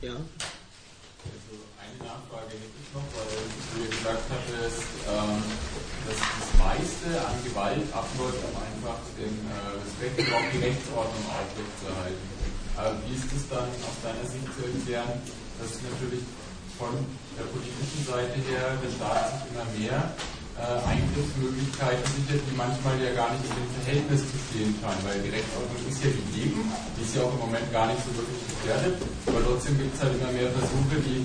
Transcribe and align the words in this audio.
Ja. 0.00 0.14
Also 0.14 1.54
eine 1.74 1.98
Nachfrage 1.98 2.54
hätte 2.54 2.78
ich 2.78 2.90
noch, 2.94 3.02
weil 3.18 3.34
du 3.34 3.82
ja 3.82 3.90
gesagt 3.90 4.30
hattest, 4.30 4.86
ähm, 5.10 5.42
dass 6.06 6.18
das 6.22 6.48
meiste 6.54 7.18
an 7.18 7.34
Gewalt 7.42 7.82
abläuft, 7.90 8.38
um 8.46 8.54
einfach 8.62 9.02
den 9.18 9.34
äh, 9.42 9.74
Respekt 9.82 10.22
und 10.22 10.30
auch 10.38 10.46
die 10.54 10.62
Rechtsordnung 10.62 11.24
aufrechtzuerhalten. 11.26 12.38
Wie 12.78 13.14
ist 13.18 13.26
es 13.34 13.50
dann 13.50 13.66
aus 13.66 13.98
deiner 14.06 14.22
Sicht 14.22 14.46
zu 14.54 14.62
erklären, 14.62 15.18
dass 15.58 15.82
natürlich 15.82 16.22
von 16.78 16.94
der 17.34 17.50
politischen 17.50 18.06
Seite 18.06 18.38
her 18.38 18.78
der 18.78 18.92
Staat 18.94 19.34
sich 19.34 19.50
immer 19.50 19.66
mehr 19.74 20.14
Eingriffsmöglichkeiten 20.58 22.06
sichert, 22.18 22.42
die 22.42 22.56
manchmal 22.58 22.98
ja 22.98 23.14
gar 23.14 23.30
nicht 23.30 23.46
in 23.46 23.54
dem 23.54 23.70
Verhältnis 23.78 24.20
zu 24.26 24.36
stehen 24.50 24.74
scheinen, 24.82 25.02
weil 25.06 25.22
die 25.22 25.30
Rechtsordnung 25.30 25.82
ist 25.86 26.02
ja 26.02 26.10
gegeben, 26.10 26.66
die 26.98 27.02
ist 27.06 27.14
ja 27.14 27.22
auch 27.22 27.34
im 27.38 27.42
Moment 27.46 27.66
gar 27.70 27.86
nicht 27.86 28.02
so 28.02 28.10
wirklich 28.18 28.42
gefährdet, 28.42 28.98
aber 29.30 29.40
trotzdem 29.46 29.78
gibt 29.78 29.94
es 29.94 30.00
halt 30.02 30.18
immer 30.18 30.32
mehr 30.34 30.50
Versuche, 30.50 30.98
die 30.98 31.22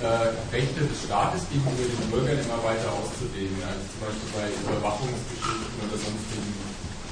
äh, 0.00 0.32
Rechte 0.48 0.80
des 0.80 1.04
Staates 1.04 1.44
gegenüber 1.52 1.84
den 1.84 2.08
Bürgern 2.08 2.40
immer 2.40 2.60
weiter 2.64 2.88
auszudehnen, 2.88 3.60
also 3.60 3.84
zum 3.92 4.00
Beispiel 4.08 4.30
bei 4.32 4.46
Überwachungsgeschichten 4.48 5.76
oder 5.84 5.96
sonstigen 6.00 6.52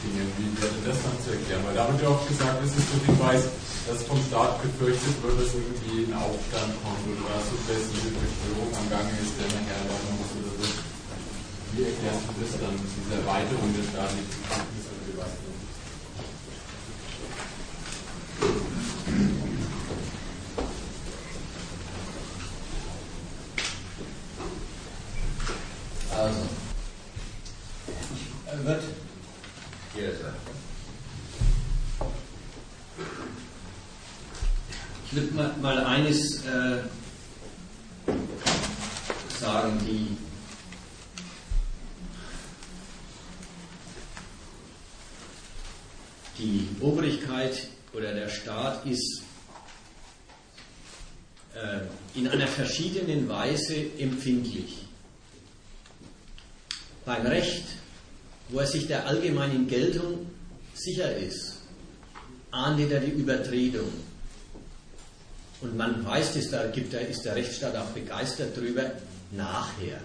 Dingen. 0.09 0.29
Wie 0.41 0.49
wäre 0.57 0.79
das 0.89 0.97
dann 1.05 1.17
zu 1.21 1.37
erklären? 1.37 1.63
Weil 1.69 1.77
da 1.77 1.85
wird 1.93 2.01
ja 2.03 2.09
auch 2.09 2.25
gesagt, 2.25 2.65
es 2.65 2.73
ist 2.73 2.89
so 2.89 2.97
Hinweis, 3.05 3.45
dass 3.85 4.05
vom 4.09 4.21
Staat 4.25 4.63
befürchtet 4.63 5.17
wird, 5.21 5.37
dass 5.37 5.53
irgendwie 5.53 6.09
ein 6.09 6.15
Aufstand 6.17 6.73
kommt 6.81 7.05
oder 7.09 7.29
dass 7.29 7.49
so 7.53 7.97
eine 8.01 8.17
Verschwörung 8.17 8.71
am 8.73 8.87
Gange 8.89 9.13
ist, 9.21 9.37
der 9.37 9.49
man 9.53 9.65
herleiten 9.69 10.13
muss. 10.17 10.28
Wie 11.79 11.85
erklärst 11.85 12.23
du 12.27 12.33
das 12.41 12.61
dann, 12.61 12.75
diese 12.77 13.21
Erweiterung 13.21 13.73
der 13.73 13.85
staatlichen 13.85 14.27
und 14.91 15.07
Beweisung? 15.13 15.55
Also, 26.11 26.41
ich 28.17 28.67
würde 28.67 28.83
hier 29.95 30.17
sagen. 30.17 30.37
Ich 35.07 35.15
würde 35.15 35.33
mal, 35.33 35.57
mal 35.63 35.85
eines 35.85 36.45
äh, 36.45 36.79
sagen, 39.39 39.79
die 39.87 40.17
die 46.39 46.69
Obrigkeit 46.81 47.69
oder 47.93 48.15
der 48.15 48.29
Staat 48.29 48.87
ist 48.87 49.23
äh, 51.55 51.81
in 52.19 52.29
einer 52.29 52.47
Weise 53.29 53.75
empfindlich. 53.99 54.87
Beim 57.05 57.27
Recht, 57.27 57.65
wo 58.49 58.61
er 58.61 58.67
sich 58.67 58.87
der 58.87 59.07
allgemeinen 59.07 59.67
Geltung 59.67 60.27
sicher 60.75 61.17
ist, 61.17 61.55
ahndet 62.51 62.91
er 62.93 63.01
die 63.01 63.13
Übertretung. 63.13 63.89
Und 65.61 65.77
man 65.77 66.05
weiß, 66.05 66.35
dass 66.35 66.51
da 66.51 66.67
gibt, 66.69 66.95
da 66.95 66.99
ist 66.99 67.25
der 67.25 67.35
Rechtsstaat 67.35 67.77
auch 67.77 67.89
begeistert 67.89 68.57
darüber, 68.57 68.93
nachher. 69.33 70.01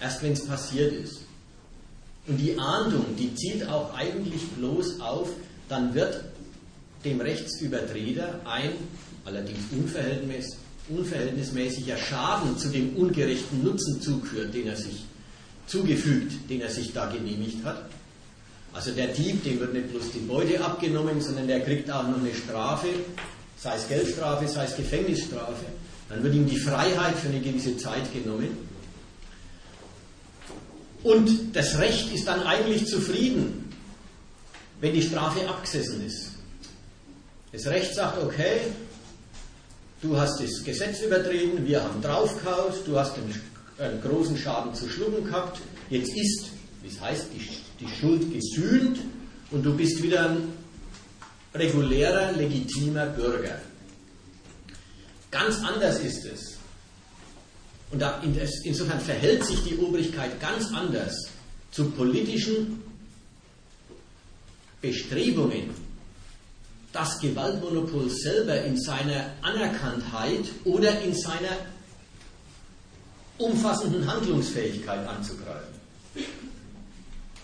Erst 0.00 0.22
wenn 0.22 0.32
es 0.32 0.46
passiert 0.46 0.92
ist. 0.92 1.20
Und 2.26 2.38
die 2.38 2.58
Ahndung, 2.58 3.04
die 3.16 3.34
zielt 3.34 3.68
auch 3.68 3.94
eigentlich 3.94 4.46
bloß 4.56 5.00
auf, 5.00 5.30
dann 5.68 5.94
wird 5.94 6.24
dem 7.04 7.20
Rechtsübertreter 7.20 8.40
ein, 8.44 8.72
allerdings 9.24 9.60
unverhältnismäßig, 9.72 10.58
unverhältnismäßiger 10.96 11.96
Schaden 11.96 12.58
zu 12.58 12.68
dem 12.68 12.96
ungerechten 12.96 13.62
Nutzen 13.64 14.00
zuführt, 14.00 14.54
den 14.54 14.66
er 14.66 14.76
sich 14.76 15.04
zugefügt, 15.66 16.50
den 16.50 16.60
er 16.60 16.70
sich 16.70 16.92
da 16.92 17.06
genehmigt 17.06 17.64
hat. 17.64 17.84
Also 18.72 18.92
der 18.92 19.08
Dieb, 19.08 19.42
dem 19.44 19.58
wird 19.60 19.72
nicht 19.74 19.90
bloß 19.90 20.12
die 20.12 20.20
Beute 20.20 20.62
abgenommen, 20.64 21.20
sondern 21.20 21.48
der 21.48 21.60
kriegt 21.60 21.90
auch 21.90 22.06
noch 22.06 22.18
eine 22.18 22.34
Strafe, 22.34 22.88
sei 23.56 23.76
es 23.76 23.88
Geldstrafe, 23.88 24.46
sei 24.46 24.64
es 24.64 24.76
Gefängnisstrafe. 24.76 25.64
Dann 26.08 26.22
wird 26.22 26.34
ihm 26.34 26.48
die 26.48 26.58
Freiheit 26.58 27.16
für 27.16 27.28
eine 27.28 27.40
gewisse 27.40 27.76
Zeit 27.76 28.12
genommen. 28.12 28.48
Und 31.02 31.56
das 31.56 31.78
Recht 31.78 32.12
ist 32.12 32.26
dann 32.26 32.42
eigentlich 32.42 32.86
zufrieden, 32.86 33.72
wenn 34.80 34.92
die 34.92 35.02
Strafe 35.02 35.48
abgesessen 35.48 36.04
ist. 36.04 36.32
Das 37.52 37.66
Recht 37.66 37.94
sagt, 37.94 38.22
okay, 38.22 38.60
du 40.02 40.16
hast 40.16 40.40
das 40.40 40.64
Gesetz 40.64 41.00
übertreten, 41.02 41.66
wir 41.66 41.82
haben 41.82 42.00
draufgehauen, 42.00 42.72
du 42.86 42.98
hast 42.98 43.16
einen, 43.16 44.00
großen 44.02 44.36
Schaden 44.36 44.74
zu 44.74 44.88
schlucken 44.88 45.24
gehabt, 45.24 45.60
jetzt 45.88 46.14
ist, 46.14 46.50
wie 46.82 46.88
es 46.88 47.00
heißt, 47.00 47.26
die, 47.34 47.84
die 47.84 47.88
Schuld 47.88 48.32
gesühnt 48.32 48.98
und 49.50 49.62
du 49.62 49.74
bist 49.74 50.02
wieder 50.02 50.30
ein 50.30 50.52
regulärer, 51.54 52.32
legitimer 52.32 53.06
Bürger. 53.06 53.58
Ganz 55.30 55.62
anders 55.64 56.00
ist 56.00 56.24
es. 56.26 56.56
Und 57.90 58.04
insofern 58.64 59.00
verhält 59.00 59.44
sich 59.44 59.64
die 59.64 59.76
Obrigkeit 59.78 60.38
ganz 60.40 60.72
anders 60.72 61.14
zu 61.70 61.90
politischen 61.90 62.82
Bestrebungen, 64.80 65.70
das 66.92 67.18
Gewaltmonopol 67.20 68.10
selber 68.10 68.62
in 68.62 68.78
seiner 68.80 69.26
Anerkanntheit 69.42 70.44
oder 70.64 71.00
in 71.00 71.14
seiner 71.14 71.56
umfassenden 73.38 74.06
Handlungsfähigkeit 74.06 75.06
anzugreifen. 75.06 75.80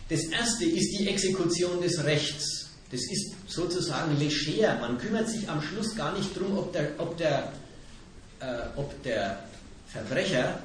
Das 0.09 0.25
erste 0.25 0.65
ist 0.65 0.99
die 0.99 1.09
Exekution 1.09 1.81
des 1.81 2.05
Rechts. 2.05 2.71
Das 2.91 3.01
ist 3.01 3.35
sozusagen 3.49 4.17
leger. 4.19 4.79
Man 4.79 4.99
kümmert 4.99 5.29
sich 5.29 5.49
am 5.49 5.61
Schluss 5.61 5.97
gar 5.97 6.17
nicht 6.17 6.37
darum, 6.37 6.59
ob 6.59 6.73
der, 6.73 6.91
ob 6.99 7.17
der, 7.17 7.53
äh, 8.41 8.67
ob 8.77 9.03
der 9.03 9.43
Verbrecher 9.89 10.61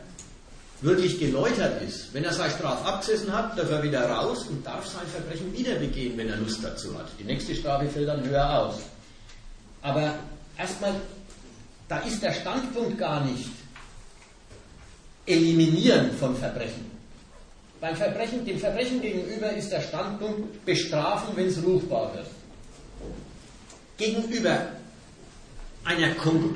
wirklich 0.81 1.19
geläutert 1.19 1.81
ist. 1.83 2.13
Wenn 2.13 2.23
er 2.23 2.33
seine 2.33 2.51
Strafe 2.53 2.85
abgesessen 2.85 3.31
hat, 3.31 3.57
darf 3.57 3.69
er 3.69 3.83
wieder 3.83 4.09
raus 4.09 4.47
und 4.47 4.65
darf 4.65 4.87
sein 4.87 5.05
Verbrechen 5.07 5.53
wieder 5.53 5.75
begehen, 5.75 6.17
wenn 6.17 6.29
er 6.29 6.37
Lust 6.37 6.63
dazu 6.63 6.97
hat. 6.97 7.07
Die 7.19 7.23
nächste 7.23 7.55
Strafe 7.55 7.87
fällt 7.87 8.07
dann 8.07 8.27
höher 8.27 8.59
aus. 8.59 8.75
Aber 9.83 10.15
erstmal, 10.57 10.93
da 11.87 11.99
ist 11.99 12.21
der 12.21 12.33
Standpunkt 12.33 12.97
gar 12.97 13.23
nicht 13.25 13.49
Eliminieren 15.25 16.11
von 16.13 16.35
Verbrechen. 16.35 16.89
Beim 17.79 17.95
Verbrechen, 17.95 18.43
dem 18.43 18.59
Verbrechen 18.59 19.01
gegenüber 19.01 19.51
ist 19.53 19.71
der 19.71 19.81
Standpunkt 19.81 20.65
Bestrafen, 20.65 21.35
wenn 21.35 21.47
es 21.47 21.63
ruchbar 21.63 22.13
wird. 22.15 22.25
Gegenüber 23.97 24.67
einer, 25.83 26.07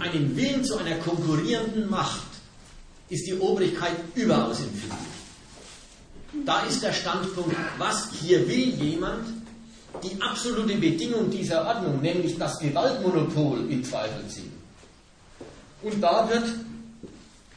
einem 0.02 0.36
Willen 0.36 0.64
zu 0.64 0.78
einer 0.78 0.96
konkurrierenden 0.98 1.90
Macht 1.90 2.35
ist 3.10 3.28
die 3.28 3.36
Obrigkeit 3.36 3.96
überaus 4.16 4.60
empfindlich. 4.60 5.16
Da 6.46 6.64
ist 6.64 6.84
der 6.84 6.94
Standpunkt, 6.94 7.56
was 7.78 8.10
hier 8.12 8.48
will 8.48 8.70
jemand, 8.76 9.28
die 10.04 10.22
absolute 10.22 10.76
Bedingung 10.76 11.30
dieser 11.30 11.66
Ordnung, 11.66 12.02
nämlich 12.02 12.38
das 12.38 12.60
Gewaltmonopol 12.60 13.72
in 13.72 13.84
Zweifel 13.84 14.28
ziehen. 14.28 14.52
Und 15.82 16.02
da 16.02 16.30
wird 16.30 16.46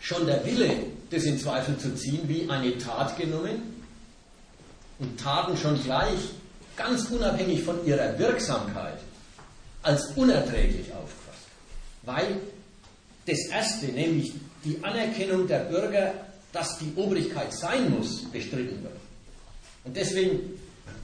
schon 0.01 0.27
der 0.27 0.45
Wille, 0.45 0.71
das 1.11 1.25
in 1.25 1.39
Zweifel 1.39 1.77
zu 1.79 1.95
ziehen, 1.97 2.21
wie 2.29 2.49
eine 2.49 2.79
Tat 2.79 3.17
genommen 3.19 3.83
und 4.99 5.19
Taten 5.19 5.57
schon 5.57 5.83
gleich, 5.83 6.19
ganz 6.77 7.07
unabhängig 7.11 7.63
von 7.65 7.85
ihrer 7.85 8.17
Wirksamkeit, 8.19 8.99
als 9.83 10.13
unerträglich 10.15 10.93
aufgefasst. 10.93 11.47
Weil 12.03 12.41
das 13.27 13.47
Erste, 13.51 13.87
nämlich 13.87 14.33
die 14.64 14.82
Anerkennung 14.82 15.46
der 15.46 15.60
Bürger, 15.60 16.14
dass 16.52 16.78
die 16.78 16.93
Obrigkeit 16.96 17.52
sein 17.52 17.90
muss, 17.90 18.25
bestritten 18.31 18.82
wird. 18.82 18.96
Und 19.84 19.96
deswegen, 19.96 20.40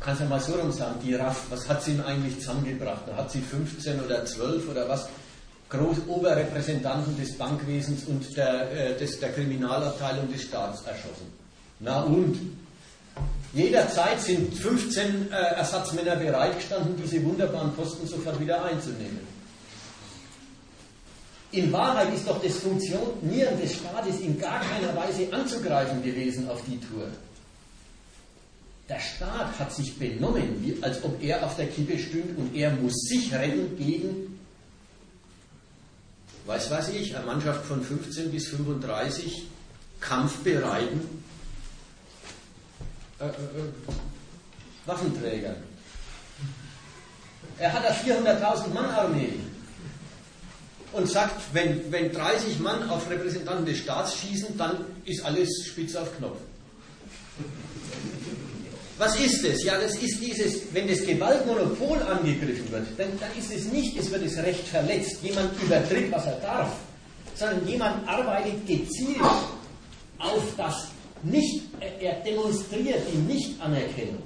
kannst 0.01 0.21
du 0.21 0.25
ja 0.25 0.31
mal 0.31 0.41
so 0.41 0.55
rum 0.55 0.73
sagen, 0.73 0.97
die 1.03 1.15
RAF, 1.15 1.45
was 1.51 1.69
hat 1.69 1.83
sie 1.83 1.93
ihm 1.93 2.01
eigentlich 2.03 2.39
zusammengebracht? 2.41 3.03
Da 3.07 3.17
hat 3.17 3.31
sie 3.31 3.41
15 3.41 4.01
oder 4.01 4.25
12 4.25 4.69
oder 4.69 4.89
was 4.89 5.09
Groß 5.71 6.07
Oberrepräsentanten 6.07 7.17
des 7.17 7.37
Bankwesens 7.37 8.05
und 8.05 8.37
der, 8.37 8.71
äh, 8.71 8.97
des, 8.99 9.19
der 9.19 9.33
Kriminalabteilung 9.33 10.31
des 10.31 10.43
Staates 10.43 10.83
erschossen. 10.83 11.33
Na 11.81 12.03
und? 12.03 12.39
Jederzeit 13.53 14.21
sind 14.21 14.55
15 14.55 15.33
äh, 15.33 15.35
Ersatzmänner 15.35 16.17
bereitgestanden, 16.17 16.97
diese 17.03 17.25
wunderbaren 17.25 17.73
Posten 17.73 18.07
sofort 18.07 18.39
wieder 18.41 18.65
einzunehmen. 18.65 19.34
In 21.55 21.73
Wahrheit 21.73 22.13
ist 22.13 22.27
doch 22.27 22.43
das 22.43 22.57
Funktionieren 22.57 23.61
des 23.61 23.77
Staates 23.77 24.19
in 24.21 24.41
gar 24.41 24.61
keiner 24.61 24.95
Weise 24.97 25.33
anzugreifen 25.33 26.03
gewesen 26.03 26.49
auf 26.49 26.61
die 26.67 26.81
Tour. 26.81 27.07
Der 28.89 28.99
Staat 28.99 29.57
hat 29.59 29.73
sich 29.73 29.97
benommen, 29.97 30.63
wie, 30.63 30.83
als 30.83 31.03
ob 31.05 31.23
er 31.23 31.45
auf 31.45 31.55
der 31.57 31.69
Kippe 31.69 31.97
stünde 31.97 32.35
und 32.37 32.57
er 32.57 32.73
muss 32.73 32.95
sich 33.09 33.33
retten 33.33 33.77
gegen 33.79 34.35
weiß 36.47 36.71
weiß 36.71 36.89
ich, 36.91 37.17
eine 37.17 37.25
Mannschaft 37.25 37.65
von 37.65 37.83
15 37.83 38.31
bis 38.31 38.49
35 38.49 39.47
kampfbereiten 40.01 41.25
äh, 43.21 43.25
äh, 43.25 43.29
äh, 43.29 43.33
Waffenträgern. 44.87 45.57
Er 47.59 47.73
hat 47.73 47.87
eine 47.87 47.95
400.000 47.95 48.75
Mann 48.75 48.91
Armee 48.91 49.35
und 50.95 51.11
sagt, 51.11 51.41
wenn, 51.53 51.91
wenn 51.91 52.13
30 52.13 52.59
Mann 52.61 52.89
auf 52.89 53.11
Repräsentanten 53.11 53.67
des 53.67 53.79
Staats 53.79 54.17
schießen, 54.19 54.57
dann 54.57 54.85
ist 55.05 55.25
alles 55.25 55.49
spitz 55.67 55.95
auf 55.97 56.17
Knopf. 56.17 56.39
Was 58.97 59.19
ist 59.19 59.45
es? 59.45 59.65
Ja, 59.65 59.77
das 59.79 59.97
ist 59.97 60.21
dieses, 60.21 60.73
wenn 60.73 60.87
das 60.87 61.05
Gewaltmonopol 61.05 62.01
angegriffen 62.03 62.71
wird, 62.71 62.87
dann, 62.97 63.09
dann 63.19 63.31
ist 63.37 63.53
es 63.53 63.73
nicht, 63.73 63.99
es 63.99 64.11
wird 64.11 64.25
das 64.25 64.37
Recht 64.37 64.69
verletzt, 64.69 65.17
jemand 65.23 65.51
übertritt, 65.61 66.13
was 66.13 66.27
er 66.27 66.37
darf, 66.41 66.77
sondern 67.35 67.67
jemand 67.67 68.09
arbeitet 68.09 68.65
gezielt 68.67 69.21
auf 70.19 70.43
das 70.57 70.89
nicht, 71.25 71.63
er 72.01 72.21
demonstriert 72.21 73.01
die 73.13 73.19
Nichtanerkennung 73.19 74.23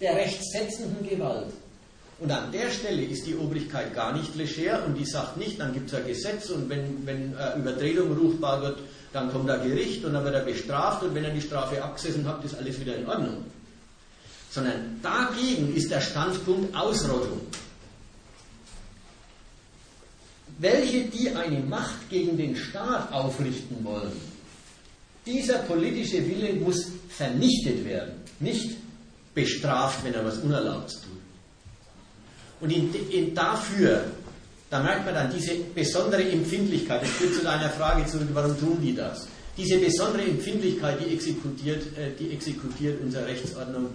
der 0.00 0.16
rechtssetzenden 0.16 1.08
Gewalt. 1.08 1.52
Und 2.22 2.30
an 2.30 2.52
der 2.52 2.70
Stelle 2.70 3.02
ist 3.02 3.26
die 3.26 3.34
Obrigkeit 3.34 3.96
gar 3.96 4.16
nicht 4.16 4.36
leger 4.36 4.84
und 4.86 4.96
die 4.96 5.04
sagt 5.04 5.38
nicht, 5.38 5.58
dann 5.58 5.72
gibt 5.72 5.88
es 5.88 5.94
ein 5.98 6.06
Gesetz 6.06 6.50
und 6.50 6.68
wenn, 6.68 7.04
wenn 7.04 7.36
äh, 7.36 7.58
Übertretung 7.58 8.16
ruchbar 8.16 8.62
wird, 8.62 8.78
dann 9.12 9.32
kommt 9.32 9.50
ein 9.50 9.60
Gericht 9.68 10.04
und 10.04 10.12
dann 10.12 10.22
wird 10.22 10.36
er 10.36 10.44
bestraft 10.44 11.02
und 11.02 11.16
wenn 11.16 11.24
er 11.24 11.32
die 11.32 11.40
Strafe 11.40 11.82
abgesessen 11.82 12.24
hat, 12.28 12.44
ist 12.44 12.54
alles 12.54 12.78
wieder 12.78 12.94
in 12.94 13.08
Ordnung. 13.08 13.44
Sondern 14.52 15.00
dagegen 15.02 15.74
ist 15.74 15.90
der 15.90 16.00
Standpunkt 16.00 16.72
Ausrottung. 16.76 17.40
Welche, 20.58 21.06
die 21.06 21.28
eine 21.30 21.58
Macht 21.58 22.08
gegen 22.08 22.36
den 22.36 22.54
Staat 22.54 23.12
aufrichten 23.12 23.84
wollen, 23.84 24.12
dieser 25.26 25.58
politische 25.58 26.24
Wille 26.24 26.52
muss 26.54 26.86
vernichtet 27.08 27.84
werden, 27.84 28.12
nicht 28.38 28.76
bestraft, 29.34 30.04
wenn 30.04 30.14
er 30.14 30.24
was 30.24 30.38
Unerlaubtes 30.38 31.00
tut. 31.00 31.21
Und 32.62 32.70
in, 32.70 32.94
in 33.10 33.34
dafür, 33.34 34.04
da 34.70 34.80
merkt 34.80 35.04
man 35.04 35.14
dann 35.14 35.32
diese 35.34 35.54
besondere 35.74 36.22
Empfindlichkeit, 36.22 37.02
das 37.02 37.10
führt 37.10 37.34
zu 37.34 37.42
deiner 37.42 37.68
Frage 37.68 38.06
zurück, 38.06 38.28
warum 38.32 38.58
tun 38.58 38.78
die 38.80 38.94
das? 38.94 39.26
Diese 39.56 39.78
besondere 39.78 40.22
Empfindlichkeit, 40.22 40.98
die 41.04 41.12
exekutiert, 41.12 41.82
äh, 41.98 42.12
die 42.18 42.30
exekutiert 42.30 43.00
unsere 43.02 43.26
Rechtsordnung 43.26 43.90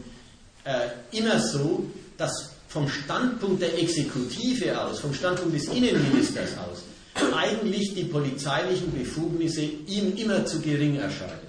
äh, 0.65 1.17
immer 1.17 1.39
so, 1.39 1.85
dass 2.17 2.51
vom 2.67 2.89
Standpunkt 2.89 3.61
der 3.61 3.79
Exekutive 3.81 4.79
aus, 4.79 4.99
vom 4.99 5.13
Standpunkt 5.13 5.55
des 5.55 5.69
Innenministers 5.69 6.49
aus, 6.57 6.83
eigentlich 7.33 7.95
die 7.95 8.03
polizeilichen 8.03 8.93
Befugnisse 8.93 9.61
ihm 9.61 10.15
immer 10.17 10.45
zu 10.45 10.59
gering 10.59 10.97
erscheinen. 10.97 11.47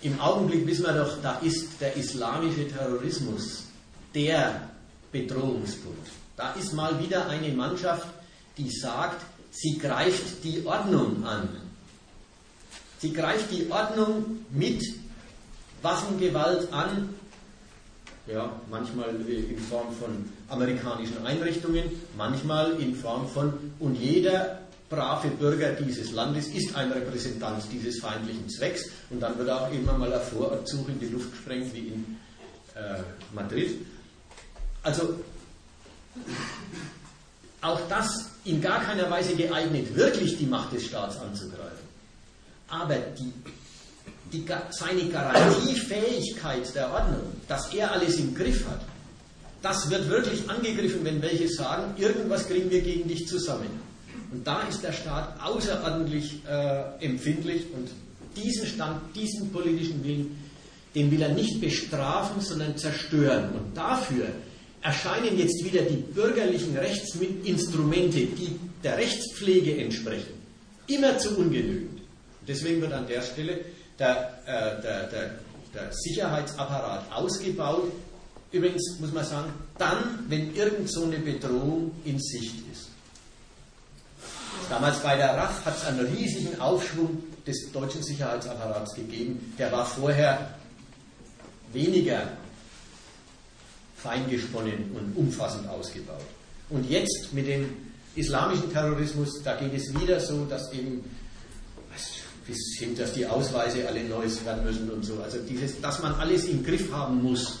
Im 0.00 0.18
Augenblick 0.18 0.66
wissen 0.66 0.86
wir 0.86 0.94
doch, 0.94 1.20
da 1.22 1.38
ist 1.40 1.80
der 1.80 1.94
islamische 1.94 2.66
Terrorismus 2.68 3.64
der 4.14 4.70
Bedrohungspunkt. 5.14 6.08
Da 6.36 6.52
ist 6.54 6.72
mal 6.72 6.98
wieder 6.98 7.28
eine 7.28 7.48
Mannschaft, 7.50 8.08
die 8.58 8.68
sagt, 8.68 9.24
sie 9.52 9.78
greift 9.78 10.42
die 10.42 10.66
Ordnung 10.66 11.24
an. 11.24 11.48
Sie 12.98 13.12
greift 13.12 13.52
die 13.52 13.70
Ordnung 13.70 14.44
mit 14.50 14.82
Waffengewalt 15.82 16.72
an, 16.72 17.14
ja, 18.26 18.50
manchmal 18.68 19.14
in 19.28 19.58
Form 19.58 19.94
von 19.94 20.24
amerikanischen 20.48 21.24
Einrichtungen, 21.24 21.84
manchmal 22.16 22.80
in 22.80 22.96
Form 22.96 23.28
von, 23.28 23.52
und 23.78 23.94
jeder 23.94 24.60
brave 24.88 25.28
Bürger 25.28 25.72
dieses 25.72 26.12
Landes 26.12 26.48
ist 26.48 26.74
ein 26.74 26.90
Repräsentant 26.90 27.62
dieses 27.70 28.00
feindlichen 28.00 28.48
Zwecks 28.48 28.90
und 29.10 29.20
dann 29.20 29.38
wird 29.38 29.50
auch 29.50 29.70
immer 29.70 29.96
mal 29.96 30.12
ein 30.12 30.22
Vorortzug 30.22 30.88
in 30.88 30.98
die 30.98 31.08
Luft 31.08 31.30
gesprengt 31.32 31.72
wie 31.74 31.88
in 31.88 32.16
äh, 32.74 33.00
Madrid. 33.34 33.76
Also 34.84 35.18
auch 37.62 37.80
das 37.88 38.30
in 38.44 38.60
gar 38.60 38.84
keiner 38.84 39.10
Weise 39.10 39.34
geeignet, 39.34 39.96
wirklich 39.96 40.36
die 40.36 40.46
Macht 40.46 40.72
des 40.72 40.84
Staats 40.84 41.18
anzugreifen. 41.18 41.84
Aber 42.68 42.96
die, 42.96 43.32
die, 44.32 44.44
seine 44.70 45.08
Garantiefähigkeit 45.08 46.74
der 46.74 46.92
Ordnung, 46.92 47.22
dass 47.48 47.72
er 47.72 47.90
alles 47.90 48.18
im 48.18 48.34
Griff 48.34 48.66
hat, 48.68 48.80
das 49.62 49.88
wird 49.88 50.08
wirklich 50.10 50.48
angegriffen, 50.50 51.04
wenn 51.04 51.22
welche 51.22 51.48
sagen, 51.48 51.94
irgendwas 51.96 52.46
kriegen 52.46 52.70
wir 52.70 52.82
gegen 52.82 53.08
dich 53.08 53.26
zusammen. 53.26 53.70
Und 54.30 54.46
da 54.46 54.62
ist 54.68 54.82
der 54.82 54.92
Staat 54.92 55.40
außerordentlich 55.42 56.42
äh, 56.46 57.04
empfindlich 57.04 57.64
und 57.72 57.88
diesen 58.36 58.66
Stand, 58.66 59.16
diesen 59.16 59.50
politischen 59.50 60.04
Willen, 60.04 60.38
den 60.94 61.10
will 61.10 61.22
er 61.22 61.32
nicht 61.32 61.60
bestrafen, 61.60 62.42
sondern 62.42 62.76
zerstören. 62.76 63.50
Und 63.54 63.76
dafür 63.76 64.26
erscheinen 64.84 65.38
jetzt 65.38 65.64
wieder 65.64 65.82
die 65.82 65.96
bürgerlichen 65.96 66.76
Rechtsinstrumente, 66.76 68.18
die 68.18 68.60
der 68.82 68.98
Rechtspflege 68.98 69.78
entsprechen, 69.78 70.34
immer 70.86 71.18
zu 71.18 71.38
ungenügend. 71.38 72.02
Deswegen 72.46 72.82
wird 72.82 72.92
an 72.92 73.06
der 73.08 73.22
Stelle 73.22 73.64
der, 73.98 74.38
äh, 74.44 74.82
der, 74.82 75.06
der, 75.06 75.30
der 75.72 75.90
Sicherheitsapparat 75.90 77.10
ausgebaut. 77.10 77.90
Übrigens 78.52 79.00
muss 79.00 79.12
man 79.12 79.24
sagen, 79.24 79.52
dann, 79.78 80.26
wenn 80.28 80.54
irgend 80.54 80.90
so 80.90 81.04
eine 81.04 81.18
Bedrohung 81.18 81.92
in 82.04 82.20
Sicht 82.20 82.56
ist. 82.70 82.90
Damals 84.68 84.98
bei 84.98 85.16
der 85.16 85.34
RAF 85.34 85.64
hat 85.64 85.78
es 85.78 85.86
einen 85.86 86.06
riesigen 86.14 86.60
Aufschwung 86.60 87.22
des 87.46 87.72
deutschen 87.72 88.02
Sicherheitsapparats 88.02 88.94
gegeben. 88.94 89.54
Der 89.58 89.72
war 89.72 89.86
vorher 89.86 90.54
weniger 91.72 92.28
feingesponnen 94.04 94.90
und 94.94 95.16
umfassend 95.16 95.66
ausgebaut. 95.68 96.26
Und 96.68 96.88
jetzt 96.90 97.32
mit 97.32 97.46
dem 97.48 97.70
islamischen 98.14 98.70
Terrorismus, 98.70 99.42
da 99.42 99.56
geht 99.56 99.74
es 99.74 99.98
wieder 99.98 100.20
so, 100.20 100.44
dass 100.44 100.72
eben 100.72 101.02
bis 102.46 102.58
hin, 102.78 102.94
dass 102.94 103.14
die 103.14 103.26
Ausweise 103.26 103.88
alle 103.88 104.04
neu 104.04 104.26
werden 104.44 104.64
müssen 104.64 104.90
und 104.90 105.02
so. 105.02 105.14
Also 105.22 105.38
dieses, 105.48 105.80
dass 105.80 106.02
man 106.02 106.14
alles 106.16 106.44
im 106.44 106.62
Griff 106.62 106.92
haben 106.92 107.22
muss. 107.22 107.60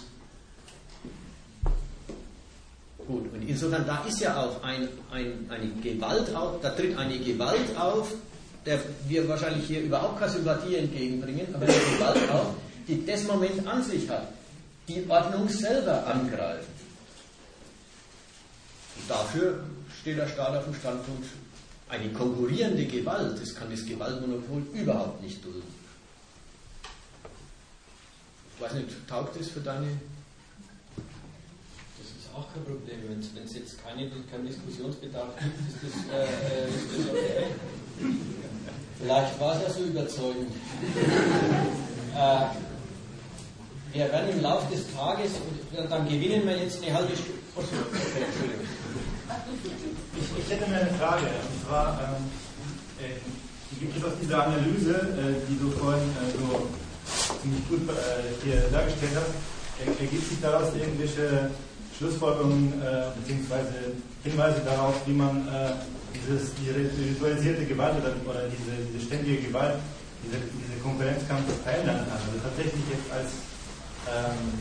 Gut, 3.06 3.32
und 3.32 3.48
insofern, 3.48 3.86
da 3.86 4.04
ist 4.06 4.20
ja 4.20 4.36
auch 4.36 4.62
ein, 4.62 4.88
ein, 5.10 5.46
eine 5.48 5.68
Gewalt 5.82 6.34
auf, 6.34 6.60
da 6.60 6.70
tritt 6.70 6.96
eine 6.98 7.18
Gewalt 7.18 7.74
auf, 7.78 8.12
der 8.66 8.78
wir 9.08 9.26
wahrscheinlich 9.28 9.66
hier 9.66 9.80
überhaupt 9.80 10.18
keine 10.18 10.32
Sympathie 10.32 10.76
entgegenbringen, 10.76 11.46
aber 11.54 11.64
eine 11.64 11.74
Gewalt 11.74 12.30
auf, 12.30 12.54
die 12.86 13.04
das 13.06 13.24
Moment 13.24 13.66
an 13.66 13.82
sich 13.82 14.08
hat 14.10 14.28
die 14.88 15.04
Ordnung 15.08 15.48
selber 15.48 16.06
angreifen. 16.06 16.72
Und 18.96 19.10
dafür 19.10 19.64
steht 20.00 20.18
der 20.18 20.28
Staat 20.28 20.56
auf 20.56 20.64
dem 20.64 20.74
Standpunkt, 20.74 21.26
eine 21.88 22.10
konkurrierende 22.10 22.86
Gewalt, 22.86 23.40
das 23.40 23.54
kann 23.54 23.70
das 23.70 23.84
Gewaltmonopol 23.84 24.62
überhaupt 24.72 25.22
nicht 25.22 25.44
dulden. 25.44 25.62
Ich 28.56 28.62
weiß 28.62 28.74
nicht, 28.74 29.08
taugt 29.08 29.38
das 29.38 29.48
für 29.48 29.60
deine. 29.60 29.86
Das 31.98 32.06
ist 32.06 32.28
auch 32.34 32.52
kein 32.52 32.64
Problem. 32.64 32.98
Wenn 33.34 33.44
es 33.44 33.54
jetzt 33.54 33.82
keine, 33.82 34.10
keinen 34.30 34.46
Diskussionsbedarf 34.46 35.28
gibt, 35.40 35.58
ist 35.68 35.78
das, 35.82 35.94
äh, 36.14 36.68
ist 36.68 36.98
das 36.98 37.08
okay. 37.10 37.46
Vielleicht 38.98 39.40
war 39.40 39.56
es 39.56 39.62
ja 39.62 39.70
so 39.70 39.84
überzeugend. 39.84 40.52
äh, 42.16 42.46
wir 43.94 44.10
werden 44.10 44.30
im 44.30 44.42
Laufe 44.42 44.66
des 44.74 44.92
Tages, 44.92 45.30
dann 45.88 46.08
gewinnen 46.08 46.42
wir 46.44 46.58
jetzt 46.58 46.82
eine 46.82 46.92
halbe 46.92 47.14
Stunde. 47.14 47.38
Okay, 47.54 47.78
Entschuldigung. 48.26 48.66
Ich, 50.18 50.44
ich, 50.44 50.50
hätte 50.50 50.68
mir 50.68 50.80
eine 50.82 50.94
Frage, 50.98 51.30
und 51.30 51.58
zwar 51.62 52.00
ähm, 52.02 52.26
äh, 52.98 53.78
gibt 53.78 53.96
es 53.96 54.04
aus 54.04 54.18
dieser 54.20 54.46
Analyse, 54.46 54.94
äh, 55.14 55.38
die 55.48 55.58
du 55.58 55.70
vorhin 55.78 56.10
äh, 56.10 56.34
so 56.34 56.66
ziemlich 57.40 57.62
gut 57.68 57.86
äh, 57.86 58.34
hier 58.42 58.66
dargestellt 58.74 59.14
hast, 59.14 59.30
ergibt 59.86 60.28
sich 60.28 60.40
daraus 60.42 60.74
irgendwelche 60.74 61.50
Schlussfolgerungen 61.96 62.74
äh, 62.82 63.14
bzw. 63.22 63.94
Hinweise 64.24 64.60
darauf, 64.66 64.94
wie 65.06 65.14
man 65.14 65.46
äh, 65.46 65.78
dieses, 66.14 66.50
die 66.58 66.70
ritualisierte 66.70 67.64
Gewalt 67.64 67.94
oder, 68.02 68.14
oder 68.26 68.42
diese, 68.50 68.74
diese 68.90 69.06
ständige 69.06 69.46
Gewalt, 69.46 69.78
diese, 70.26 70.38
diese 70.42 70.82
Konkurrenzkampf 70.82 71.46
verändern 71.62 72.02
kann. 72.10 72.18
Also 72.26 72.42
tatsächlich 72.42 72.82
jetzt 72.90 73.06
als 73.14 73.53
ähm, 74.08 74.58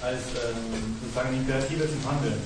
als 0.00 0.22
ähm, 0.32 0.96
sozusagen 1.02 1.36
Imperative 1.36 1.88
zum 1.88 2.02
Handeln? 2.10 2.40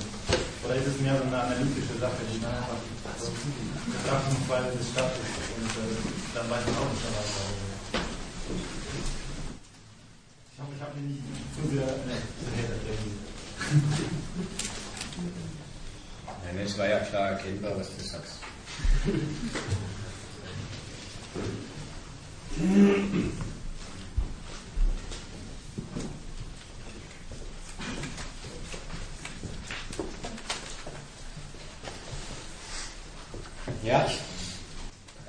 Oder 0.63 0.75
ist 0.75 0.87
es 0.87 0.99
mehr 0.99 1.15
so 1.17 1.23
eine 1.23 1.39
analytische 1.39 1.97
Sache, 1.99 2.25
die 2.33 2.41
dann 2.41 2.55
einfach 2.55 2.77
so 3.19 3.29
Betrachtungsweise 3.29 4.77
des 4.77 4.89
Staates 4.89 5.29
und 5.55 5.69
äh, 5.69 5.95
dann 6.33 6.49
weiß 6.49 6.65
man 6.65 6.75
auch 6.75 6.89
nicht 6.89 7.03
mehr 7.05 7.13
weiter? 7.15 7.45
Ich 10.51 10.57
hoffe, 10.59 10.73
ich 10.75 10.81
habe 10.81 10.99
mich 10.99 11.21
nicht 11.21 11.23
zu 11.53 11.61
sehr. 11.69 11.85
Ne, 11.85 12.17
sehr 12.55 12.69
Nein, 16.45 16.65
es 16.65 16.77
war 16.77 16.87
ja 16.87 16.99
klar 16.99 17.29
erkennbar, 17.31 17.77
was 17.77 17.89
du 17.95 18.03
sagst. 18.03 18.39
Ja, 33.85 34.03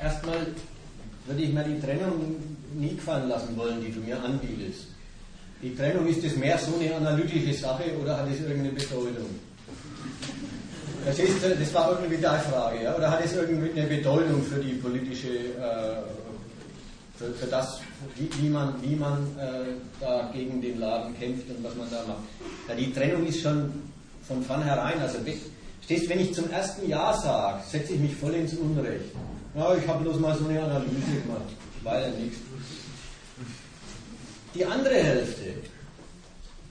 erstmal 0.02 0.46
würde 1.26 1.42
ich 1.42 1.52
mir 1.52 1.62
die 1.62 1.78
Trennung 1.78 2.36
nie 2.74 2.96
gefallen 2.96 3.28
lassen 3.28 3.54
wollen, 3.54 3.84
die 3.84 3.92
du 3.92 4.00
mir 4.00 4.18
anbietest. 4.22 4.86
Die 5.62 5.74
Trennung, 5.74 6.06
ist 6.06 6.24
das 6.24 6.36
mehr 6.36 6.56
so 6.58 6.78
eine 6.78 6.94
analytische 6.94 7.52
Sache 7.52 7.84
oder 8.00 8.16
hat 8.16 8.28
es 8.30 8.40
irgendeine 8.40 8.70
Bedeutung? 8.70 9.28
Das, 11.04 11.18
ist, 11.18 11.36
das 11.42 11.74
war 11.74 12.00
irgendwie 12.00 12.20
deine 12.20 12.40
Frage, 12.40 12.82
ja? 12.82 12.96
oder 12.96 13.10
hat 13.10 13.24
es 13.24 13.34
irgendwie 13.34 13.78
eine 13.78 13.88
Bedeutung 13.88 14.42
für 14.42 14.58
die 14.58 14.74
politische, 14.74 15.28
äh, 15.28 16.02
für, 17.16 17.32
für, 17.34 17.46
das, 17.46 17.80
wie, 18.16 18.28
wie 18.42 18.48
man, 18.48 18.74
wie 18.82 18.96
man 18.96 19.18
äh, 19.38 19.74
da 20.00 20.30
gegen 20.32 20.62
den 20.62 20.80
Laden 20.80 21.14
kämpft 21.18 21.48
und 21.50 21.62
was 21.62 21.74
man 21.74 21.90
da 21.90 22.02
macht? 22.08 22.24
Ja, 22.68 22.74
die 22.74 22.92
Trennung 22.92 23.26
ist 23.26 23.40
schon 23.40 23.70
von 24.26 24.42
vornherein, 24.42 24.98
also 25.00 25.18
stehst, 25.86 26.08
wenn 26.08 26.20
ich 26.20 26.34
zum 26.34 26.50
ersten 26.50 26.88
Ja 26.88 27.16
sage, 27.16 27.62
setze 27.70 27.94
ich 27.94 28.00
mich 28.00 28.16
voll 28.16 28.34
ins 28.34 28.54
Unrecht. 28.54 29.04
Ja, 29.54 29.74
ich 29.74 29.86
habe 29.86 30.02
bloß 30.02 30.18
mal 30.18 30.36
so 30.36 30.46
eine 30.46 30.62
Analyse 30.62 31.20
gemacht, 31.22 31.48
war 31.82 32.00
ja 32.00 32.08
nichts. 32.08 32.38
Die 34.54 34.64
andere 34.64 34.94
Hälfte, 34.94 35.54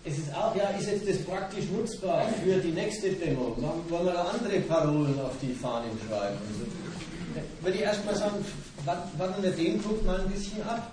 es 0.04 0.18
ist 0.18 0.36
auch, 0.36 0.56
ja, 0.56 0.70
ist 0.72 0.88
jetzt 0.88 1.08
das 1.08 1.18
praktisch 1.20 1.66
nutzbar 1.72 2.28
für 2.44 2.58
die 2.60 2.72
nächste 2.72 3.14
Demo? 3.14 3.56
Wollen 3.90 4.06
wir 4.06 4.14
da 4.14 4.24
andere 4.24 4.60
Parolen 4.62 5.20
auf 5.20 5.34
die 5.42 5.54
Fahnen 5.54 5.92
schreiben? 6.08 6.38
Also, 6.48 7.46
würde 7.62 7.78
ich 7.78 7.84
erstmal 7.84 8.16
sagen, 8.16 8.46
warten 8.84 9.44
wir 9.44 9.52
den 9.52 9.82
Punkt 9.82 10.06
mal 10.06 10.20
ein 10.20 10.30
bisschen 10.30 10.62
ab. 10.64 10.92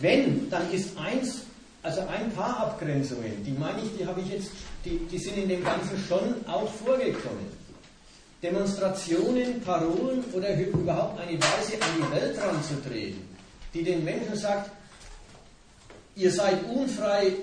Wenn, 0.00 0.48
dann 0.48 0.72
ist 0.72 0.96
eins, 0.96 1.42
also 1.82 2.00
ein 2.00 2.32
paar 2.32 2.60
Abgrenzungen, 2.60 3.44
die 3.44 3.52
meine 3.52 3.82
ich, 3.82 3.96
die 3.98 4.06
habe 4.06 4.20
ich 4.22 4.28
jetzt, 4.30 4.50
die, 4.84 4.98
die 5.10 5.18
sind 5.18 5.36
in 5.36 5.48
dem 5.48 5.64
Ganzen 5.64 5.98
schon 6.08 6.46
auch 6.46 6.70
vorgekommen. 6.72 7.60
Demonstrationen, 8.42 9.60
Parolen 9.60 10.24
oder 10.32 10.58
überhaupt 10.58 11.20
eine 11.20 11.38
Weise 11.38 11.74
an 11.74 11.88
die 11.98 12.10
Welt 12.10 12.38
ranzutreten, 12.38 13.22
die 13.74 13.82
den 13.82 14.02
Menschen 14.02 14.34
sagt, 14.34 14.70
ihr 16.16 16.32
seid 16.32 16.64
unfrei, 16.64 17.34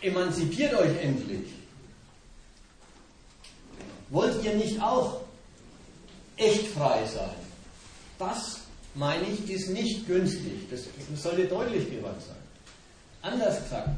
emanzipiert 0.00 0.74
euch 0.74 0.96
endlich. 1.02 1.48
Wollt 4.10 4.42
ihr 4.44 4.54
nicht 4.54 4.80
auch 4.80 5.20
echt 6.36 6.68
frei 6.68 7.04
sein? 7.06 7.34
Das, 8.18 8.60
meine 8.94 9.24
ich, 9.26 9.50
ist 9.50 9.70
nicht 9.70 10.06
günstig. 10.06 10.70
Das 10.70 10.84
sollte 11.20 11.46
deutlich 11.46 11.90
geworden 11.90 12.20
sein. 12.26 12.36
Anders 13.20 13.62
gesagt, 13.64 13.90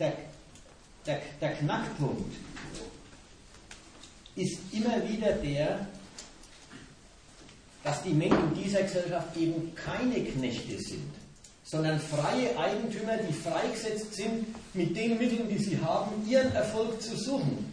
der, 0.00 0.12
der, 1.06 1.20
der 1.40 1.52
Knackpunkt 1.52 2.32
ist 4.34 4.58
immer 4.72 4.96
wieder 5.08 5.32
der, 5.32 5.86
dass 7.84 8.02
die 8.02 8.10
Menschen 8.10 8.54
dieser 8.54 8.82
Gesellschaft 8.82 9.36
eben 9.36 9.74
keine 9.74 10.22
Knechte 10.24 10.78
sind, 10.78 11.10
sondern 11.64 12.00
freie 12.00 12.58
Eigentümer, 12.58 13.16
die 13.18 13.32
freigesetzt 13.32 14.14
sind, 14.14 14.46
mit 14.74 14.96
den 14.96 15.18
Mitteln, 15.18 15.48
die 15.48 15.58
sie 15.58 15.80
haben, 15.80 16.28
ihren 16.28 16.52
Erfolg 16.52 17.00
zu 17.00 17.16
suchen. 17.16 17.72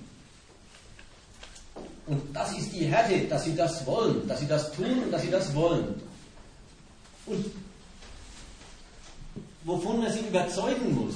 Und 2.05 2.35
das 2.35 2.57
ist 2.57 2.71
die 2.73 2.85
Härte, 2.85 3.19
dass 3.27 3.43
sie 3.43 3.55
das 3.55 3.85
wollen, 3.85 4.27
dass 4.27 4.39
sie 4.39 4.47
das 4.47 4.71
tun 4.71 5.03
und 5.03 5.11
dass 5.11 5.21
sie 5.21 5.31
das 5.31 5.53
wollen. 5.53 6.01
Und 7.25 7.45
wovon 9.65 9.99
man 9.99 10.11
sie 10.11 10.19
überzeugen 10.19 10.95
muss, 10.95 11.15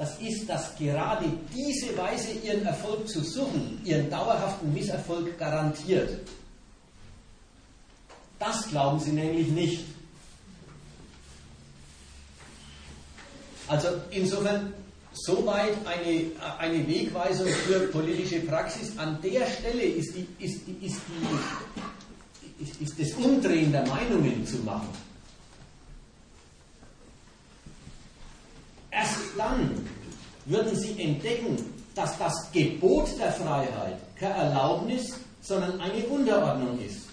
das 0.00 0.18
ist, 0.18 0.48
dass 0.48 0.74
gerade 0.78 1.26
diese 1.54 1.94
Weise, 1.94 2.32
ihren 2.42 2.64
Erfolg 2.64 3.06
zu 3.06 3.22
suchen, 3.22 3.82
ihren 3.84 4.08
dauerhaften 4.08 4.72
Misserfolg 4.72 5.38
garantiert. 5.38 6.26
Das 8.38 8.66
glauben 8.68 8.98
sie 8.98 9.10
nämlich 9.12 9.48
nicht. 9.48 9.84
Also 13.68 13.88
insofern 14.10 14.72
soweit 15.12 15.76
eine, 15.86 16.30
eine 16.56 16.88
Wegweisung 16.88 17.48
für 17.48 17.80
politische 17.88 18.40
Praxis. 18.40 18.96
An 18.96 19.20
der 19.20 19.46
Stelle 19.46 19.82
ist, 19.82 20.14
die, 20.16 20.26
ist, 20.42 20.62
die, 20.66 20.86
ist, 20.86 20.96
die, 22.58 22.62
ist, 22.62 22.80
ist 22.80 22.98
das 22.98 23.12
Umdrehen 23.22 23.70
der 23.70 23.86
Meinungen 23.86 24.46
zu 24.46 24.56
machen. 24.60 24.88
Erst 28.90 29.18
dann 29.36 29.70
würden 30.50 30.76
sie 30.76 31.00
entdecken, 31.00 31.56
dass 31.94 32.18
das 32.18 32.50
Gebot 32.52 33.08
der 33.18 33.32
Freiheit 33.32 33.96
keine 34.16 34.34
Erlaubnis, 34.34 35.14
sondern 35.40 35.80
eine 35.80 36.04
Unterordnung 36.04 36.78
ist 36.84 37.10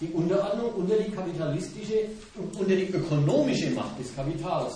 die 0.00 0.08
Unterordnung 0.12 0.72
unter 0.74 0.96
die 0.96 1.10
kapitalistische 1.10 2.08
und 2.36 2.54
unter 2.56 2.76
die 2.76 2.88
ökonomische 2.88 3.70
Macht 3.70 3.98
des 3.98 4.14
Kapitals. 4.14 4.74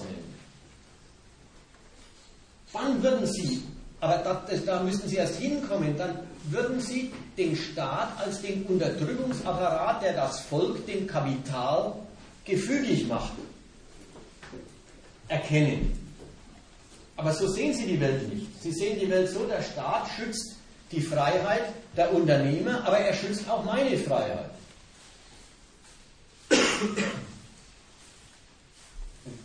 Dann 2.72 3.02
würden 3.02 3.26
Sie, 3.26 3.62
aber 4.00 4.42
das, 4.48 4.64
da 4.64 4.82
müssten 4.82 5.08
Sie 5.08 5.16
erst 5.16 5.36
hinkommen, 5.36 5.96
dann 5.96 6.18
würden 6.50 6.80
Sie 6.80 7.12
den 7.38 7.54
Staat 7.54 8.18
als 8.18 8.40
den 8.42 8.64
Unterdrückungsapparat, 8.64 10.02
der 10.02 10.14
das 10.14 10.40
Volk 10.40 10.84
dem 10.86 11.06
Kapital 11.06 11.94
gefügig 12.44 13.06
macht, 13.06 13.32
erkennen. 15.28 16.01
Aber 17.22 17.32
so 17.32 17.46
sehen 17.46 17.72
Sie 17.72 17.86
die 17.86 18.00
Welt 18.00 18.28
nicht. 18.34 18.48
Sie 18.60 18.72
sehen 18.72 18.98
die 18.98 19.08
Welt 19.08 19.30
so, 19.30 19.46
der 19.46 19.62
Staat 19.62 20.08
schützt 20.16 20.56
die 20.90 21.00
Freiheit 21.00 21.72
der 21.96 22.12
Unternehmer, 22.12 22.84
aber 22.84 22.98
er 22.98 23.14
schützt 23.14 23.48
auch 23.48 23.64
meine 23.64 23.96
Freiheit. 23.96 24.50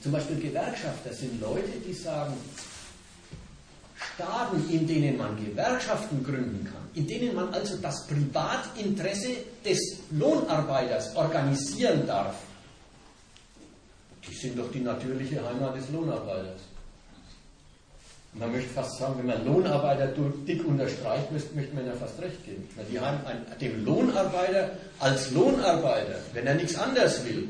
Zum 0.01 0.11
Beispiel 0.11 0.37
Gewerkschafter 0.37 1.13
sind 1.13 1.39
Leute, 1.39 1.69
die 1.87 1.93
sagen, 1.93 2.33
Staaten, 4.15 4.67
in 4.71 4.87
denen 4.87 5.15
man 5.15 5.37
Gewerkschaften 5.37 6.23
gründen 6.23 6.63
kann, 6.65 6.89
in 6.95 7.05
denen 7.07 7.35
man 7.35 7.53
also 7.53 7.77
das 7.77 8.07
Privatinteresse 8.07 9.35
des 9.63 9.99
Lohnarbeiters 10.09 11.15
organisieren 11.15 12.07
darf, 12.07 12.37
die 14.27 14.33
sind 14.33 14.57
doch 14.57 14.71
die 14.71 14.79
natürliche 14.79 15.47
Heimat 15.47 15.77
des 15.77 15.91
Lohnarbeiters. 15.91 16.61
Man 18.39 18.51
möchte 18.51 18.69
fast 18.69 18.97
sagen, 18.97 19.15
wenn 19.17 19.27
man 19.27 19.45
Lohnarbeiter 19.45 20.07
dick 20.47 20.65
unterstreicht, 20.65 21.31
möchte 21.31 21.75
man 21.75 21.87
ja 21.87 21.93
fast 21.93 22.21
recht 22.21 22.43
geben. 22.45 22.67
Die 22.91 22.99
haben 22.99 23.19
dem 23.59 23.83
Lohnarbeiter 23.83 24.71
als 24.99 25.31
Lohnarbeiter, 25.31 26.19
wenn 26.33 26.45
er 26.45 26.55
nichts 26.55 26.77
anderes 26.77 27.25
will, 27.25 27.49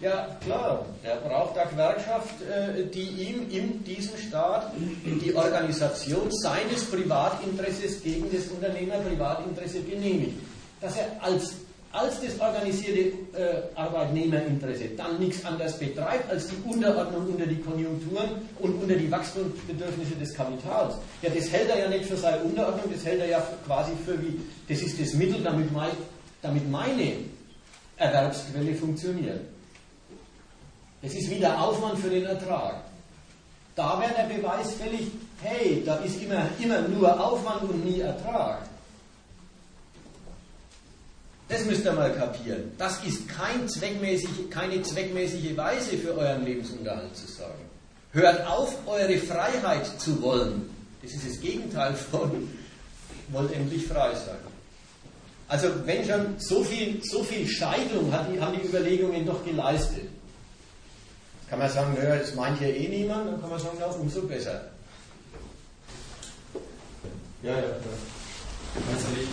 ja 0.00 0.36
klar, 0.44 0.86
er 1.02 1.16
braucht 1.16 1.56
eine 1.56 1.70
Gewerkschaft, 1.70 2.34
äh, 2.42 2.84
die 2.86 3.08
ihm 3.08 3.50
in 3.50 3.84
diesem 3.84 4.16
Staat 4.18 4.72
die 5.04 5.34
Organisation 5.34 6.30
seines 6.30 6.84
Privatinteresses 6.90 8.02
gegen 8.02 8.30
das 8.32 8.46
Unternehmerprivatinteresse 8.48 9.80
genehmigt. 9.80 10.38
Dass 10.80 10.96
er 10.96 11.06
als 11.20 11.54
als 11.94 12.20
das 12.20 12.40
organisierte 12.40 13.16
äh, 13.38 13.62
Arbeitnehmerinteresse 13.76 14.88
dann 14.96 15.20
nichts 15.20 15.44
anderes 15.44 15.78
betreibt 15.78 16.28
als 16.28 16.48
die 16.48 16.56
Unterordnung 16.68 17.28
unter 17.28 17.46
die 17.46 17.60
Konjunkturen 17.60 18.30
und 18.58 18.82
unter 18.82 18.96
die 18.96 19.08
Wachstumsbedürfnisse 19.08 20.16
des 20.16 20.34
Kapitals. 20.34 20.96
Ja, 21.22 21.30
das 21.30 21.50
hält 21.52 21.70
er 21.70 21.78
ja 21.78 21.88
nicht 21.88 22.06
für 22.06 22.16
seine 22.16 22.42
Unterordnung, 22.42 22.92
das 22.92 23.04
hält 23.04 23.20
er 23.20 23.28
ja 23.28 23.46
quasi 23.64 23.92
für 24.04 24.20
wie, 24.20 24.40
das 24.68 24.82
ist 24.82 25.00
das 25.00 25.14
Mittel, 25.14 25.40
damit, 25.40 25.72
mein, 25.72 25.92
damit 26.42 26.68
meine 26.68 27.12
Erwerbsquelle 27.96 28.74
funktioniert. 28.74 29.40
Es 31.00 31.14
ist 31.14 31.30
wieder 31.30 31.62
Aufwand 31.62 32.00
für 32.00 32.10
den 32.10 32.24
Ertrag. 32.24 32.82
Da 33.76 34.00
wäre 34.00 34.14
der 34.14 34.34
Beweis 34.34 34.74
fällig, 34.74 35.12
hey, 35.42 35.82
da 35.86 35.96
ist 35.96 36.20
immer, 36.20 36.48
immer 36.60 36.80
nur 36.88 37.24
Aufwand 37.24 37.62
und 37.70 37.84
nie 37.84 38.00
Ertrag. 38.00 38.62
Das 41.54 41.64
müsst 41.66 41.84
ihr 41.84 41.92
mal 41.92 42.12
kapieren. 42.12 42.72
Das 42.78 43.00
ist 43.04 43.28
kein 43.28 43.68
zweckmäßig, 43.68 44.50
keine 44.50 44.82
zweckmäßige 44.82 45.56
Weise 45.56 45.96
für 45.98 46.18
euren 46.18 46.44
Lebensunterhalt 46.44 47.16
zu 47.16 47.28
sorgen. 47.28 47.62
Hört 48.12 48.44
auf, 48.44 48.74
eure 48.86 49.16
Freiheit 49.18 49.86
zu 50.00 50.20
wollen. 50.20 50.68
Das 51.00 51.12
ist 51.12 51.28
das 51.28 51.40
Gegenteil 51.40 51.94
von 51.94 52.48
wollt 53.28 53.52
endlich 53.52 53.86
frei 53.86 54.14
sein. 54.14 54.36
Also 55.46 55.68
wenn 55.84 56.04
schon 56.04 56.34
so 56.38 56.64
viel, 56.64 57.00
so 57.04 57.22
viel 57.22 57.46
Scheidung 57.46 58.12
hat, 58.12 58.26
haben 58.40 58.58
die 58.60 58.66
Überlegungen 58.66 59.24
doch 59.24 59.44
geleistet. 59.44 60.08
Kann 61.48 61.60
man 61.60 61.70
sagen, 61.70 61.94
naja, 61.96 62.16
das 62.16 62.34
meint 62.34 62.58
hier 62.58 62.74
eh 62.74 62.88
niemand, 62.88 63.28
dann 63.28 63.40
kann 63.40 63.50
man 63.50 63.60
sagen, 63.60 63.78
ja, 63.78 63.86
umso 63.86 64.22
besser. 64.22 64.60
Ja, 67.44 67.52
ja, 67.52 67.58
ja. 67.58 67.68
Also 68.92 69.06
ich, 69.20 69.28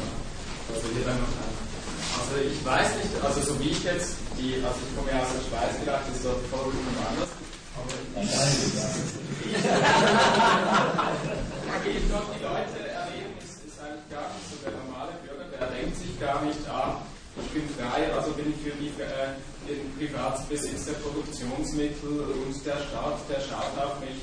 also 0.75 0.87
hier 0.93 1.05
dann 1.05 1.19
noch 1.19 1.27
ein. 1.27 1.70
Also 2.12 2.36
ich 2.44 2.60
weiß 2.65 2.96
nicht, 3.00 3.13
also 3.24 3.41
so 3.41 3.60
wie 3.60 3.70
ich 3.70 3.84
jetzt, 3.84 4.15
die, 4.38 4.60
also 4.63 4.80
ich 4.84 4.91
komme 4.96 5.12
ja 5.12 5.20
aus 5.24 5.32
der 5.32 5.44
Schweiz, 5.48 5.75
vielleicht 5.80 6.08
ist 6.12 6.25
dort 6.25 6.44
vollkommen 6.51 6.98
anders. 7.00 7.32
Aber 7.75 7.91
ich, 7.91 8.27
ich 11.96 12.06
dort 12.12 12.27
die 12.36 12.44
Leute 12.44 12.77
erleben, 12.84 13.34
ist, 13.39 13.63
ist 13.63 13.80
eigentlich 13.80 14.08
gar 14.12 14.27
nicht 14.36 14.48
so 14.51 14.56
der 14.60 14.75
normale 14.75 15.15
Bürger, 15.24 15.48
der 15.56 15.68
denkt 15.72 15.96
sich 15.98 16.20
gar 16.20 16.44
nicht, 16.44 16.60
ah, 16.68 17.00
ich 17.39 17.50
bin 17.56 17.63
frei, 17.80 18.12
also 18.12 18.32
bin 18.36 18.51
ich 18.51 18.60
für 18.60 18.75
die, 18.75 18.91
äh, 19.00 19.39
den 19.63 19.88
Privatbesitz 19.96 20.86
der 20.86 21.00
Produktionsmittel 21.00 22.27
und 22.27 22.56
der 22.65 22.80
Staat, 22.91 23.24
der 23.30 23.39
schaut 23.39 23.72
auf 23.80 24.00
mich. 24.03 24.20